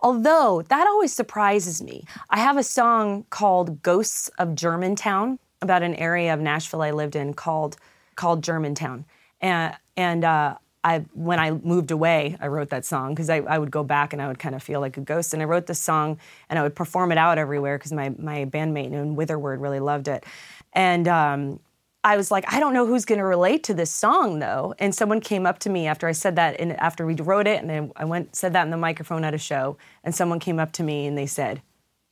Although 0.00 0.62
that 0.68 0.86
always 0.86 1.12
surprises 1.12 1.82
me. 1.82 2.04
I 2.30 2.38
have 2.38 2.56
a 2.56 2.62
song 2.62 3.24
called 3.30 3.82
Ghosts 3.82 4.28
of 4.38 4.54
Germantown 4.54 5.38
about 5.60 5.82
an 5.82 5.94
area 5.94 6.32
of 6.32 6.40
Nashville 6.40 6.82
I 6.82 6.90
lived 6.90 7.16
in 7.16 7.34
called 7.34 7.76
called 8.14 8.42
Germantown. 8.42 9.04
And 9.40 9.74
and 9.96 10.24
uh, 10.24 10.56
I 10.84 11.04
when 11.12 11.38
I 11.38 11.52
moved 11.52 11.90
away, 11.90 12.36
I 12.40 12.46
wrote 12.46 12.70
that 12.70 12.84
song 12.84 13.14
because 13.14 13.30
I, 13.30 13.38
I 13.38 13.58
would 13.58 13.70
go 13.70 13.82
back 13.82 14.12
and 14.12 14.22
I 14.22 14.28
would 14.28 14.38
kind 14.38 14.54
of 14.54 14.62
feel 14.62 14.80
like 14.80 14.96
a 14.96 15.00
ghost. 15.00 15.32
And 15.32 15.42
I 15.42 15.46
wrote 15.46 15.66
this 15.66 15.80
song 15.80 16.18
and 16.48 16.58
I 16.58 16.62
would 16.62 16.74
perform 16.74 17.12
it 17.12 17.18
out 17.18 17.38
everywhere 17.38 17.78
because 17.78 17.92
my 17.92 18.10
my 18.10 18.44
bandmate 18.44 18.92
in 18.92 19.16
Witherword 19.16 19.60
really 19.60 19.80
loved 19.80 20.08
it. 20.08 20.24
And 20.72 21.08
um, 21.08 21.60
I 22.04 22.16
was 22.16 22.30
like, 22.30 22.50
I 22.52 22.60
don't 22.60 22.74
know 22.74 22.86
who's 22.86 23.04
going 23.04 23.18
to 23.18 23.24
relate 23.24 23.64
to 23.64 23.74
this 23.74 23.90
song 23.90 24.38
though. 24.38 24.74
And 24.78 24.94
someone 24.94 25.20
came 25.20 25.46
up 25.46 25.58
to 25.60 25.70
me 25.70 25.86
after 25.86 26.06
I 26.06 26.12
said 26.12 26.36
that, 26.36 26.60
and 26.60 26.72
after 26.78 27.04
we 27.04 27.14
wrote 27.14 27.46
it, 27.46 27.62
and 27.62 27.92
I 27.96 28.04
went 28.04 28.36
said 28.36 28.52
that 28.52 28.64
in 28.64 28.70
the 28.70 28.76
microphone 28.76 29.24
at 29.24 29.34
a 29.34 29.38
show, 29.38 29.76
and 30.04 30.14
someone 30.14 30.38
came 30.38 30.58
up 30.58 30.72
to 30.72 30.82
me 30.82 31.06
and 31.06 31.18
they 31.18 31.26
said, 31.26 31.60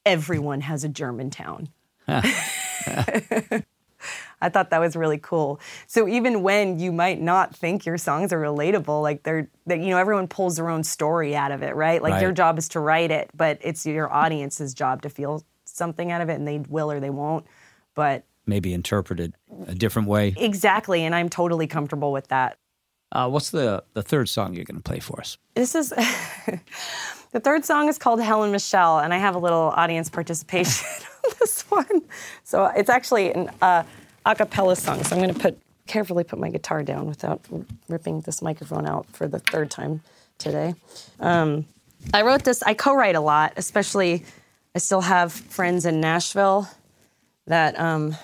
"Everyone 0.04 0.62
has 0.62 0.84
a 0.84 0.88
Germantown." 0.88 1.68
I 4.40 4.48
thought 4.50 4.70
that 4.70 4.80
was 4.80 4.94
really 4.94 5.18
cool. 5.18 5.60
So 5.86 6.06
even 6.06 6.42
when 6.42 6.78
you 6.78 6.92
might 6.92 7.20
not 7.20 7.56
think 7.56 7.86
your 7.86 7.98
songs 7.98 8.32
are 8.32 8.40
relatable, 8.40 9.02
like 9.02 9.22
they're, 9.22 9.48
that 9.66 9.80
you 9.80 9.88
know, 9.88 9.98
everyone 9.98 10.28
pulls 10.28 10.56
their 10.56 10.68
own 10.68 10.84
story 10.84 11.34
out 11.34 11.52
of 11.52 11.62
it, 11.62 11.74
right? 11.74 12.02
Like 12.02 12.20
your 12.20 12.32
job 12.32 12.58
is 12.58 12.68
to 12.70 12.80
write 12.80 13.10
it, 13.10 13.30
but 13.34 13.58
it's 13.62 13.86
your 13.86 14.12
audience's 14.12 14.74
job 14.74 15.02
to 15.02 15.08
feel 15.08 15.42
something 15.64 16.12
out 16.12 16.20
of 16.20 16.28
it, 16.28 16.34
and 16.34 16.46
they 16.46 16.58
will 16.58 16.90
or 16.92 17.00
they 17.00 17.10
won't. 17.10 17.46
But 17.94 18.24
Maybe 18.46 18.72
interpreted 18.72 19.34
a 19.66 19.74
different 19.74 20.06
way. 20.06 20.34
exactly, 20.36 21.04
and 21.04 21.14
I'm 21.14 21.28
totally 21.28 21.66
comfortable 21.66 22.12
with 22.12 22.28
that. 22.28 22.58
Uh, 23.10 23.28
what's 23.28 23.50
the 23.50 23.82
the 23.94 24.02
third 24.02 24.28
song 24.28 24.54
you're 24.54 24.64
going 24.64 24.76
to 24.76 24.82
play 24.82 25.00
for 25.00 25.18
us? 25.20 25.38
This 25.54 25.74
is 25.74 25.92
the 27.36 27.40
third 27.40 27.66
song 27.66 27.90
is 27.90 27.98
called 27.98 28.18
Helen 28.18 28.50
Michelle, 28.50 29.00
and 29.00 29.12
I 29.12 29.18
have 29.18 29.34
a 29.34 29.38
little 29.38 29.70
audience 29.76 30.08
participation 30.08 30.86
on 31.26 31.34
this 31.38 31.60
one. 31.70 32.00
So 32.44 32.64
it's 32.64 32.88
actually 32.88 33.30
an 33.30 33.50
uh, 33.60 33.82
a 34.24 34.34
cappella 34.34 34.74
song. 34.74 35.04
So 35.04 35.14
I'm 35.14 35.20
going 35.20 35.34
to 35.34 35.38
put 35.38 35.58
carefully 35.86 36.24
put 36.24 36.38
my 36.38 36.48
guitar 36.48 36.82
down 36.82 37.06
without 37.06 37.42
ripping 37.90 38.22
this 38.22 38.40
microphone 38.40 38.86
out 38.86 39.04
for 39.12 39.28
the 39.28 39.38
third 39.38 39.70
time 39.70 40.00
today. 40.38 40.74
Um, 41.20 41.66
I 42.14 42.22
wrote 42.22 42.42
this. 42.42 42.62
I 42.62 42.72
co-write 42.72 43.16
a 43.16 43.20
lot, 43.20 43.52
especially. 43.58 44.24
I 44.74 44.78
still 44.78 45.02
have 45.02 45.30
friends 45.30 45.84
in 45.84 46.00
Nashville 46.00 46.66
that 47.46 47.78
um, 47.78 48.16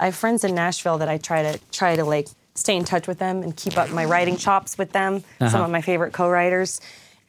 I 0.00 0.06
have 0.06 0.14
friends 0.14 0.42
in 0.42 0.54
Nashville 0.54 0.96
that 0.98 1.08
I 1.10 1.18
try 1.18 1.42
to 1.42 1.60
try 1.70 1.96
to 1.96 2.04
like 2.04 2.28
stay 2.54 2.76
in 2.76 2.84
touch 2.84 3.06
with 3.06 3.18
them 3.18 3.42
and 3.42 3.54
keep 3.54 3.76
up 3.76 3.90
my 3.90 4.06
writing 4.06 4.38
chops 4.38 4.78
with 4.78 4.92
them. 4.92 5.22
Some 5.50 5.60
of 5.60 5.70
my 5.70 5.82
favorite 5.82 6.14
co-writers, 6.14 6.80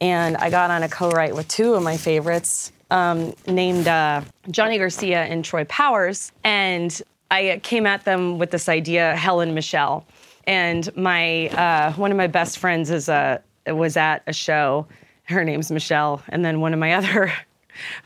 and 0.02 0.38
I 0.38 0.50
got 0.50 0.72
on 0.72 0.84
a 0.84 0.90
co-write 0.90 1.36
with 1.36 1.48
two 1.48 1.74
of 1.74 1.84
my 1.84 1.98
favorites, 1.98 2.72
um, 2.92 3.34
named 3.48 3.88
uh, 3.88 4.22
Johnny 4.52 4.78
Garcia 4.78 5.24
and 5.24 5.44
Troy 5.44 5.66
Powers, 5.66 6.32
and 6.44 7.02
I 7.32 7.60
came 7.64 7.86
at 7.86 8.06
them 8.06 8.38
with 8.38 8.52
this 8.52 8.70
idea, 8.70 9.16
Helen 9.16 9.54
Michelle, 9.54 10.06
and 10.46 10.96
my 10.96 11.48
uh, 11.50 11.94
one 11.94 12.12
of 12.12 12.18
my 12.18 12.28
best 12.28 12.60
friends 12.60 12.90
is 12.92 13.10
a 13.10 13.42
was 13.68 13.98
at 13.98 14.24
a 14.28 14.34
show. 14.34 14.86
Her 15.24 15.44
name's 15.44 15.72
Michelle, 15.72 16.22
and 16.30 16.46
then 16.46 16.62
one 16.62 16.74
of 16.74 16.80
my 16.80 16.94
other 17.00 17.34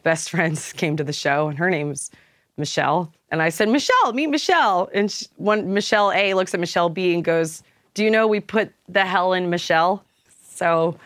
best 0.04 0.30
friends 0.30 0.74
came 0.74 0.96
to 0.98 1.04
the 1.04 1.14
show, 1.14 1.48
and 1.50 1.58
her 1.58 1.70
name's 1.70 2.12
Michelle. 2.60 3.12
And 3.32 3.42
I 3.42 3.50
said, 3.50 3.70
Michelle, 3.70 4.14
meet 4.14 4.28
Michelle. 4.28 4.90
And 4.94 5.12
she, 5.12 5.26
one 5.38 5.74
Michelle 5.74 6.12
A 6.12 6.34
looks 6.34 6.54
at 6.54 6.60
Michelle 6.60 6.90
B 6.90 7.14
and 7.14 7.24
goes, 7.24 7.64
Do 7.94 8.04
you 8.04 8.12
know 8.12 8.28
we 8.28 8.40
put 8.40 8.72
the 8.88 9.06
hell 9.06 9.34
in 9.34 9.50
Michelle? 9.50 10.04
So 10.50 11.00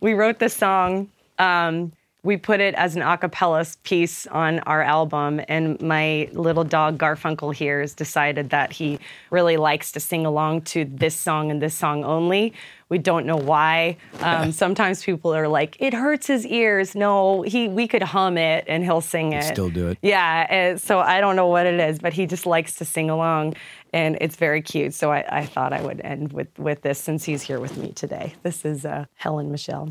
we 0.00 0.14
wrote 0.14 0.38
this 0.38 0.54
song. 0.54 1.10
Um, 1.38 1.92
we 2.22 2.36
put 2.36 2.60
it 2.60 2.74
as 2.74 2.96
an 2.96 3.02
a 3.02 3.16
cappella 3.16 3.64
piece 3.82 4.26
on 4.26 4.58
our 4.60 4.82
album, 4.82 5.40
and 5.48 5.80
my 5.80 6.28
little 6.32 6.64
dog 6.64 6.98
Garfunkel 6.98 7.54
here 7.54 7.80
has 7.80 7.94
decided 7.94 8.50
that 8.50 8.72
he 8.72 8.98
really 9.30 9.56
likes 9.56 9.92
to 9.92 10.00
sing 10.00 10.26
along 10.26 10.62
to 10.62 10.84
this 10.84 11.14
song 11.14 11.50
and 11.50 11.62
this 11.62 11.74
song 11.74 12.04
only. 12.04 12.52
We 12.88 12.98
don't 12.98 13.24
know 13.24 13.36
why. 13.36 13.96
Um, 14.20 14.52
sometimes 14.64 15.02
people 15.02 15.34
are 15.34 15.48
like, 15.48 15.76
"It 15.80 15.94
hurts 15.94 16.26
his 16.26 16.46
ears." 16.46 16.94
No, 16.94 17.42
he 17.42 17.68
we 17.68 17.88
could 17.88 18.02
hum 18.02 18.36
it 18.36 18.64
and 18.66 18.84
he'll 18.84 19.00
sing 19.00 19.32
it. 19.32 19.44
still 19.44 19.70
do 19.70 19.88
it. 19.88 19.98
Yeah. 20.02 20.76
so 20.76 20.98
I 20.98 21.20
don't 21.20 21.36
know 21.36 21.46
what 21.46 21.66
it 21.66 21.80
is, 21.80 21.98
but 21.98 22.12
he 22.12 22.26
just 22.26 22.46
likes 22.46 22.74
to 22.76 22.84
sing 22.84 23.08
along, 23.08 23.54
and 23.92 24.18
it's 24.20 24.36
very 24.36 24.60
cute. 24.60 24.92
So 24.92 25.10
I, 25.10 25.24
I 25.30 25.46
thought 25.46 25.72
I 25.72 25.80
would 25.80 26.00
end 26.02 26.32
with 26.32 26.58
with 26.58 26.82
this 26.82 26.98
since 26.98 27.24
he's 27.24 27.42
here 27.42 27.60
with 27.60 27.76
me 27.78 27.92
today. 27.92 28.34
This 28.42 28.64
is 28.64 28.84
uh, 28.84 29.06
Helen 29.14 29.50
Michelle. 29.50 29.90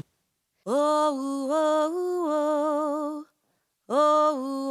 Oh, 0.71 1.47
oh, 1.51 1.95
oh, 2.29 3.25
oh, 3.89 4.68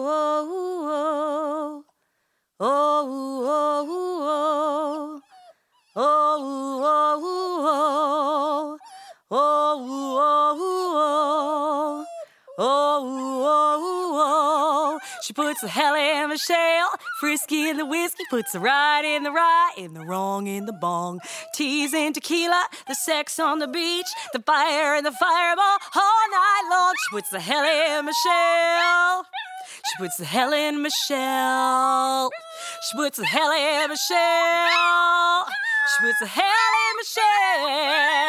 puts 15.59 15.75
the 15.75 15.81
hell 15.81 15.94
in 15.94 16.29
Michelle. 16.29 16.90
Frisky 17.18 17.68
in 17.68 17.79
the 17.79 17.87
whiskey, 17.87 18.23
puts 18.31 18.53
the 18.53 18.61
right 18.61 19.03
in 19.05 19.25
the 19.25 19.31
right, 19.31 19.75
and 19.79 19.97
the 19.97 20.05
wrong 20.05 20.47
in 20.47 20.66
the 20.66 20.73
bong. 20.73 21.21
Teas 21.55 21.92
and 21.94 22.14
tequila, 22.14 22.68
the 22.87 22.94
sex 22.94 23.40
on 23.40 23.59
the 23.59 23.66
beach, 23.66 24.07
the 24.33 24.40
fire 24.40 24.94
and 24.94 25.05
the 25.05 25.11
fireball 25.12 25.79
all 25.97 26.31
night 26.31 26.68
long. 26.71 26.94
She 26.94 27.16
puts 27.16 27.31
the 27.31 27.40
hell 27.40 27.64
in 27.64 28.05
Michelle. 28.05 29.25
She 29.87 30.03
puts 30.03 30.16
the 30.16 30.25
hell 30.25 30.53
in 30.53 30.83
Michelle. 30.83 32.31
She 32.88 32.97
puts 32.97 33.18
the 33.18 33.27
hell 33.27 33.51
in 33.51 33.88
Michelle. 33.88 35.47
She 35.90 36.07
puts 36.07 36.21
the 36.21 36.27
hell 36.27 36.44
in 36.44 36.97
Michelle. 36.99 38.28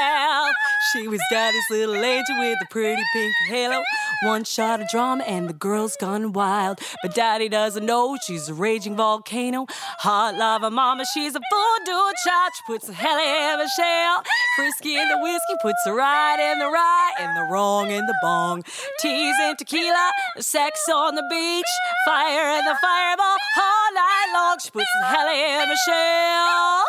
She 0.93 1.07
was 1.07 1.21
daddy's 1.29 1.69
little 1.69 1.95
angel 1.95 2.37
with 2.39 2.57
a 2.61 2.65
pretty 2.71 3.03
pink 3.13 3.33
halo. 3.47 3.83
One 4.23 4.43
shot 4.43 4.81
of 4.81 4.87
drama 4.89 5.23
and 5.25 5.47
the 5.47 5.53
girl's 5.53 5.95
gone 5.95 6.33
wild. 6.33 6.79
But 7.03 7.13
daddy 7.13 7.47
doesn't 7.47 7.85
know 7.85 8.17
she's 8.25 8.49
a 8.49 8.55
raging 8.55 8.95
volcano. 8.95 9.67
Hot 9.99 10.35
lava 10.35 10.71
mama, 10.71 11.05
she's 11.13 11.35
a 11.35 11.39
voodoo 11.51 12.11
child. 12.25 12.51
She 12.55 12.63
puts 12.65 12.87
the 12.87 12.93
hell 12.93 13.19
in 13.19 13.59
Michelle. 13.59 14.23
Frisky 14.55 14.97
in 14.97 15.07
the 15.09 15.19
whiskey, 15.19 15.55
puts 15.61 15.83
the 15.85 15.93
right 15.93 16.39
in 16.39 16.57
the 16.57 16.65
right 16.65 17.13
and 17.19 17.37
the 17.37 17.53
wrong 17.53 17.91
in 17.91 18.05
the 18.07 18.15
bong. 18.21 18.63
Teas 18.99 19.35
and 19.41 19.57
tequila, 19.57 20.11
sex 20.39 20.79
on 20.89 21.15
the 21.15 21.23
beach, 21.29 21.71
fire 22.05 22.49
and 22.57 22.65
the 22.65 22.77
fireball 22.81 23.37
all 23.57 23.93
night 23.93 24.29
long. 24.33 24.57
She 24.59 24.71
puts 24.71 24.89
the 25.01 25.05
hell 25.05 25.27
in 25.27 25.69
Michelle. 25.69 26.83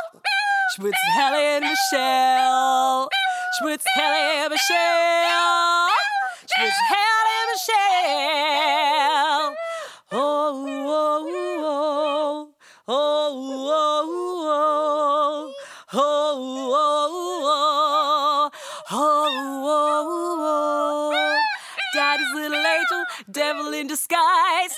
She 0.74 0.82
puts 0.82 0.98
the 1.06 1.12
hell 1.20 1.34
in 1.34 1.62
Michelle. 1.62 3.08
She 3.12 3.29
Schmutzherr 3.58 4.48
Michelle. 4.48 5.90
Schmutzherr 6.50 7.44
Michelle. 7.52 9.56
Oh. 10.12 10.79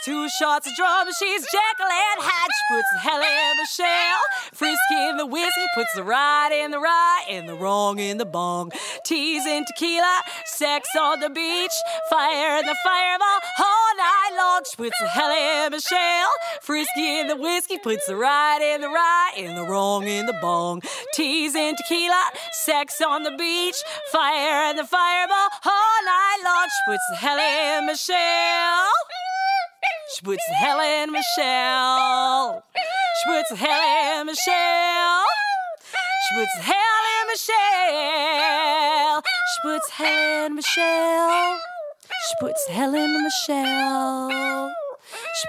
Two 0.04 0.28
shots 0.30 0.66
of 0.66 0.74
drum, 0.74 1.06
she's 1.16 1.42
Jekyll 1.42 1.86
and 1.86 2.18
Hyde. 2.26 2.50
Puts 2.68 2.88
the 2.92 2.98
hell 2.98 3.22
in 3.22 3.56
Michelle. 3.56 4.22
Frisky 4.52 5.08
in 5.08 5.16
the 5.16 5.26
whiskey, 5.26 5.66
puts 5.74 5.94
the 5.94 6.02
right 6.02 6.50
in 6.50 6.72
the 6.72 6.80
right 6.80 7.24
and 7.28 7.48
the 7.48 7.54
wrong 7.54 8.00
in 8.00 8.18
the 8.18 8.24
bong. 8.24 8.72
Teas 9.04 9.46
and 9.46 9.64
tequila, 9.64 10.22
sex 10.46 10.88
on 10.98 11.20
the 11.20 11.30
beach, 11.30 11.72
fire 12.10 12.58
in 12.58 12.66
the 12.66 12.76
fireball 12.82 13.40
all 13.60 13.96
night 13.96 14.32
long. 14.36 14.62
She 14.68 14.76
puts 14.76 14.98
the 15.00 15.06
hell 15.06 15.30
in 15.30 15.70
Michelle. 15.70 16.32
Frisky 16.62 17.20
in 17.20 17.28
the 17.28 17.36
whiskey, 17.36 17.78
puts 17.78 18.06
the 18.06 18.16
right 18.16 18.60
in 18.60 18.80
the 18.80 18.88
right 18.88 19.34
and 19.36 19.56
the 19.56 19.70
wrong 19.70 20.08
in 20.08 20.26
the 20.26 20.38
bong. 20.42 20.82
Teas 21.14 21.54
and 21.54 21.76
tequila, 21.76 22.24
sex 22.64 23.00
on 23.00 23.22
the 23.22 23.36
beach, 23.38 23.76
fire 24.10 24.70
in 24.70 24.76
the 24.76 24.84
fireball 24.84 25.48
all 25.64 25.98
night 26.04 26.40
long. 26.42 26.66
She 26.66 26.90
puts 26.90 27.04
the 27.10 27.16
hell 27.18 27.38
in 27.38 27.86
Michelle. 27.86 29.11
Schwitz 30.22 30.42
Helen 30.60 31.10
Michelle. 31.10 32.62
Schwitz 33.24 33.50
Helen 33.60 34.26
Michelle. 34.26 35.24
Schwitz 36.28 36.54
Helen 36.60 37.26
Michelle. 37.28 39.22
Schwitz 39.56 39.88
Helen 39.98 40.54
Michelle. 40.54 41.58
Schwitz 42.38 42.68
Helen 42.68 43.22
Michelle. 43.24 44.72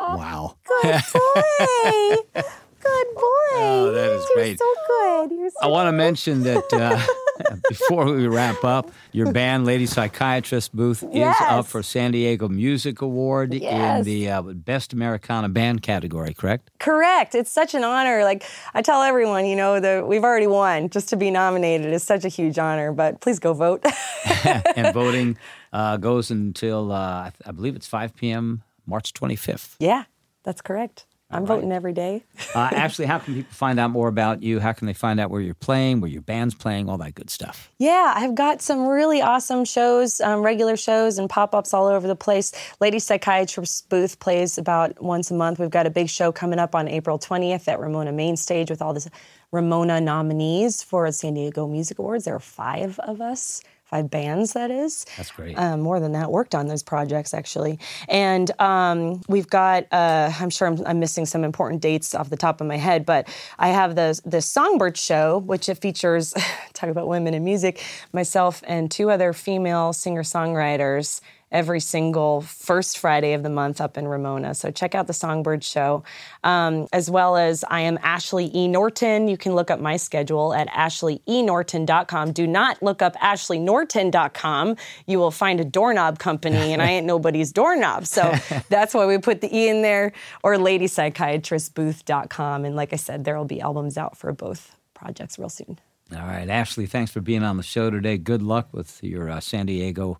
Wow. 0.00 0.54
Good 0.82 1.02
boy. 1.12 2.16
Good 2.32 3.08
boy. 3.14 3.56
Oh, 3.56 3.90
that 3.92 4.10
is 4.12 4.24
You're 4.24 4.34
great. 4.36 4.58
so 4.58 4.64
good. 4.86 5.32
You're 5.32 5.50
so 5.50 5.56
I 5.62 5.66
want 5.66 5.88
to 5.88 5.92
mention 5.92 6.42
that 6.44 6.72
uh, 6.72 6.98
before 7.68 8.04
we 8.06 8.26
wrap 8.26 8.64
up, 8.64 8.90
your 9.12 9.32
band, 9.32 9.64
Lady 9.64 9.86
Psychiatrist 9.86 10.74
Booth, 10.74 11.02
is 11.12 11.34
up 11.40 11.66
for 11.66 11.82
San 11.82 12.12
Diego 12.12 12.48
Music 12.48 13.02
Award 13.02 13.54
in 13.54 14.04
the 14.04 14.30
uh, 14.30 14.42
Best 14.42 14.92
Americana 14.92 15.48
Band 15.48 15.82
category, 15.82 16.34
correct? 16.34 16.70
Correct. 16.78 17.34
It's 17.34 17.50
such 17.50 17.74
an 17.74 17.84
honor. 17.84 18.24
Like 18.24 18.44
I 18.74 18.82
tell 18.82 19.02
everyone, 19.02 19.46
you 19.46 19.56
know, 19.56 19.80
that 19.80 20.06
we've 20.06 20.24
already 20.24 20.46
won. 20.46 20.88
Just 20.88 21.08
to 21.10 21.16
be 21.16 21.30
nominated 21.30 21.92
is 21.92 22.02
such 22.02 22.24
a 22.24 22.28
huge 22.28 22.58
honor. 22.58 22.92
But 22.92 23.20
please 23.20 23.38
go 23.38 23.52
vote. 23.52 23.84
and 24.76 24.92
voting 24.94 25.36
uh, 25.72 25.96
goes 25.96 26.30
until, 26.30 26.92
uh, 26.92 27.30
I 27.44 27.52
believe 27.52 27.76
it's 27.76 27.86
5 27.86 28.14
p.m., 28.16 28.62
March 28.86 29.12
25th. 29.12 29.76
yeah, 29.78 30.04
that's 30.42 30.60
correct. 30.60 31.06
I'm 31.30 31.46
voting 31.46 31.72
every 31.72 31.92
day. 31.92 32.24
Uh, 32.52 32.68
Ashley, 32.72 33.06
how 33.06 33.20
can 33.20 33.34
people 33.34 33.52
find 33.52 33.78
out 33.78 33.92
more 33.92 34.08
about 34.08 34.42
you? 34.42 34.58
How 34.58 34.72
can 34.72 34.88
they 34.88 34.92
find 34.92 35.20
out 35.20 35.30
where 35.30 35.40
you're 35.40 35.54
playing, 35.54 36.00
where 36.00 36.10
your 36.10 36.22
band's 36.22 36.52
playing, 36.52 36.88
all 36.88 36.98
that 36.98 37.14
good 37.14 37.30
stuff? 37.30 37.70
Yeah, 37.78 38.12
I've 38.16 38.34
got 38.34 38.60
some 38.60 38.88
really 38.88 39.22
awesome 39.22 39.64
shows, 39.64 40.20
um, 40.20 40.42
regular 40.42 40.76
shows 40.76 41.16
and 41.16 41.30
pop 41.30 41.54
ups 41.54 41.72
all 41.72 41.86
over 41.86 42.08
the 42.08 42.16
place. 42.16 42.50
Lady 42.80 42.98
Psychiatrist 42.98 43.88
Booth 43.88 44.18
plays 44.18 44.58
about 44.58 45.00
once 45.00 45.30
a 45.30 45.34
month. 45.34 45.60
We've 45.60 45.70
got 45.70 45.86
a 45.86 45.90
big 45.90 46.08
show 46.08 46.32
coming 46.32 46.58
up 46.58 46.74
on 46.74 46.88
April 46.88 47.20
20th 47.20 47.68
at 47.68 47.78
Ramona 47.78 48.10
Main 48.10 48.36
Stage 48.36 48.68
with 48.68 48.82
all 48.82 48.94
the 48.94 49.08
Ramona 49.52 50.00
nominees 50.00 50.82
for 50.82 51.10
San 51.12 51.34
Diego 51.34 51.68
Music 51.68 52.00
Awards. 52.00 52.24
There 52.24 52.34
are 52.34 52.40
five 52.40 52.98
of 52.98 53.20
us. 53.20 53.62
Five 53.90 54.08
bands, 54.08 54.52
that 54.52 54.70
is. 54.70 55.04
That's 55.16 55.32
great. 55.32 55.58
Um, 55.58 55.80
more 55.80 55.98
than 55.98 56.12
that, 56.12 56.30
worked 56.30 56.54
on 56.54 56.68
those 56.68 56.82
projects 56.82 57.34
actually. 57.34 57.80
And 58.08 58.48
um, 58.60 59.20
we've 59.28 59.50
got, 59.50 59.86
uh, 59.90 60.32
I'm 60.38 60.48
sure 60.48 60.68
I'm, 60.68 60.80
I'm 60.86 61.00
missing 61.00 61.26
some 61.26 61.42
important 61.42 61.82
dates 61.82 62.14
off 62.14 62.30
the 62.30 62.36
top 62.36 62.60
of 62.60 62.68
my 62.68 62.76
head, 62.76 63.04
but 63.04 63.26
I 63.58 63.70
have 63.70 63.96
the, 63.96 64.20
the 64.24 64.40
Songbird 64.40 64.96
Show, 64.96 65.38
which 65.38 65.68
it 65.68 65.78
features, 65.78 66.32
talk 66.72 66.88
about 66.88 67.08
women 67.08 67.34
in 67.34 67.42
music, 67.42 67.84
myself 68.12 68.62
and 68.68 68.92
two 68.92 69.10
other 69.10 69.32
female 69.32 69.92
singer 69.92 70.22
songwriters 70.22 71.20
every 71.52 71.80
single 71.80 72.42
first 72.42 72.98
Friday 72.98 73.32
of 73.32 73.42
the 73.42 73.50
month 73.50 73.80
up 73.80 73.98
in 73.98 74.06
Ramona. 74.06 74.54
So 74.54 74.70
check 74.70 74.94
out 74.94 75.06
the 75.06 75.12
Songbird 75.12 75.64
Show, 75.64 76.04
um, 76.44 76.86
as 76.92 77.10
well 77.10 77.36
as 77.36 77.64
I 77.68 77.80
am 77.80 77.98
Ashley 78.02 78.50
E. 78.54 78.68
Norton. 78.68 79.28
You 79.28 79.36
can 79.36 79.54
look 79.54 79.70
up 79.70 79.80
my 79.80 79.96
schedule 79.96 80.54
at 80.54 80.68
ashleyenorton.com. 80.68 82.32
Do 82.32 82.46
not 82.46 82.82
look 82.82 83.02
up 83.02 83.16
ashleynorton.com. 83.16 84.76
You 85.06 85.18
will 85.18 85.30
find 85.30 85.60
a 85.60 85.64
doorknob 85.64 86.18
company, 86.18 86.72
and 86.72 86.80
I 86.80 86.90
ain't 86.90 87.06
nobody's 87.10 87.52
doorknob. 87.52 88.06
So 88.06 88.32
that's 88.68 88.94
why 88.94 89.06
we 89.06 89.18
put 89.18 89.40
the 89.40 89.54
E 89.54 89.68
in 89.68 89.82
there, 89.82 90.12
or 90.42 90.56
ladypsychiatristbooth.com. 90.56 92.64
And 92.64 92.76
like 92.76 92.92
I 92.92 92.96
said, 92.96 93.24
there 93.24 93.36
will 93.36 93.44
be 93.44 93.60
albums 93.60 93.98
out 93.98 94.16
for 94.16 94.32
both 94.32 94.76
projects 94.94 95.38
real 95.38 95.48
soon. 95.48 95.78
All 96.12 96.26
right, 96.26 96.48
Ashley, 96.48 96.86
thanks 96.86 97.12
for 97.12 97.20
being 97.20 97.44
on 97.44 97.56
the 97.56 97.62
show 97.62 97.88
today. 97.88 98.18
Good 98.18 98.42
luck 98.42 98.68
with 98.72 99.02
your 99.02 99.30
uh, 99.30 99.38
San 99.38 99.66
Diego 99.66 100.18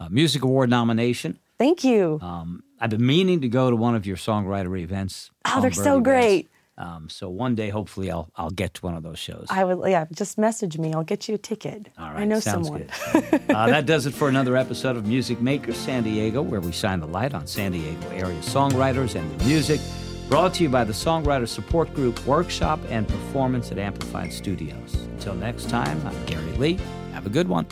uh, 0.00 0.08
Music 0.08 0.42
Award 0.42 0.70
nomination. 0.70 1.38
Thank 1.58 1.84
you. 1.84 2.18
Um, 2.22 2.64
I've 2.80 2.90
been 2.90 3.06
meaning 3.06 3.42
to 3.42 3.48
go 3.48 3.70
to 3.70 3.76
one 3.76 3.94
of 3.94 4.06
your 4.06 4.16
songwriter 4.16 4.80
events. 4.80 5.30
Oh, 5.44 5.60
they're 5.60 5.70
so 5.70 5.98
events. 5.98 6.04
great. 6.04 6.48
Um, 6.78 7.10
so 7.10 7.28
one 7.28 7.54
day, 7.54 7.68
hopefully, 7.68 8.10
I'll 8.10 8.30
I'll 8.36 8.50
get 8.50 8.72
to 8.74 8.86
one 8.86 8.94
of 8.94 9.02
those 9.02 9.18
shows. 9.18 9.46
I 9.50 9.64
will, 9.64 9.86
yeah, 9.86 10.06
just 10.12 10.38
message 10.38 10.78
me. 10.78 10.94
I'll 10.94 11.04
get 11.04 11.28
you 11.28 11.34
a 11.34 11.38
ticket. 11.38 11.90
All 11.98 12.10
right, 12.10 12.22
I 12.22 12.24
know 12.24 12.40
sounds 12.40 12.68
someone. 12.68 12.88
good. 13.30 13.42
uh, 13.50 13.66
that 13.66 13.84
does 13.84 14.06
it 14.06 14.14
for 14.14 14.30
another 14.30 14.56
episode 14.56 14.96
of 14.96 15.06
Music 15.06 15.42
Maker 15.42 15.74
San 15.74 16.04
Diego, 16.04 16.40
where 16.40 16.60
we 16.60 16.72
shine 16.72 17.00
the 17.00 17.06
light 17.06 17.34
on 17.34 17.46
San 17.46 17.72
Diego 17.72 18.08
area 18.12 18.40
songwriters 18.40 19.14
and 19.14 19.30
their 19.38 19.46
music. 19.46 19.78
Brought 20.30 20.54
to 20.54 20.62
you 20.62 20.70
by 20.70 20.84
the 20.84 20.92
Songwriter 20.92 21.46
Support 21.46 21.92
Group 21.92 22.24
Workshop 22.24 22.78
and 22.88 23.06
Performance 23.06 23.70
at 23.72 23.78
Amplified 23.78 24.32
Studios. 24.32 24.94
Until 24.94 25.34
next 25.34 25.68
time, 25.68 26.00
I'm 26.06 26.24
Gary 26.24 26.52
Lee. 26.52 26.78
Have 27.12 27.26
a 27.26 27.30
good 27.30 27.48
one. 27.48 27.66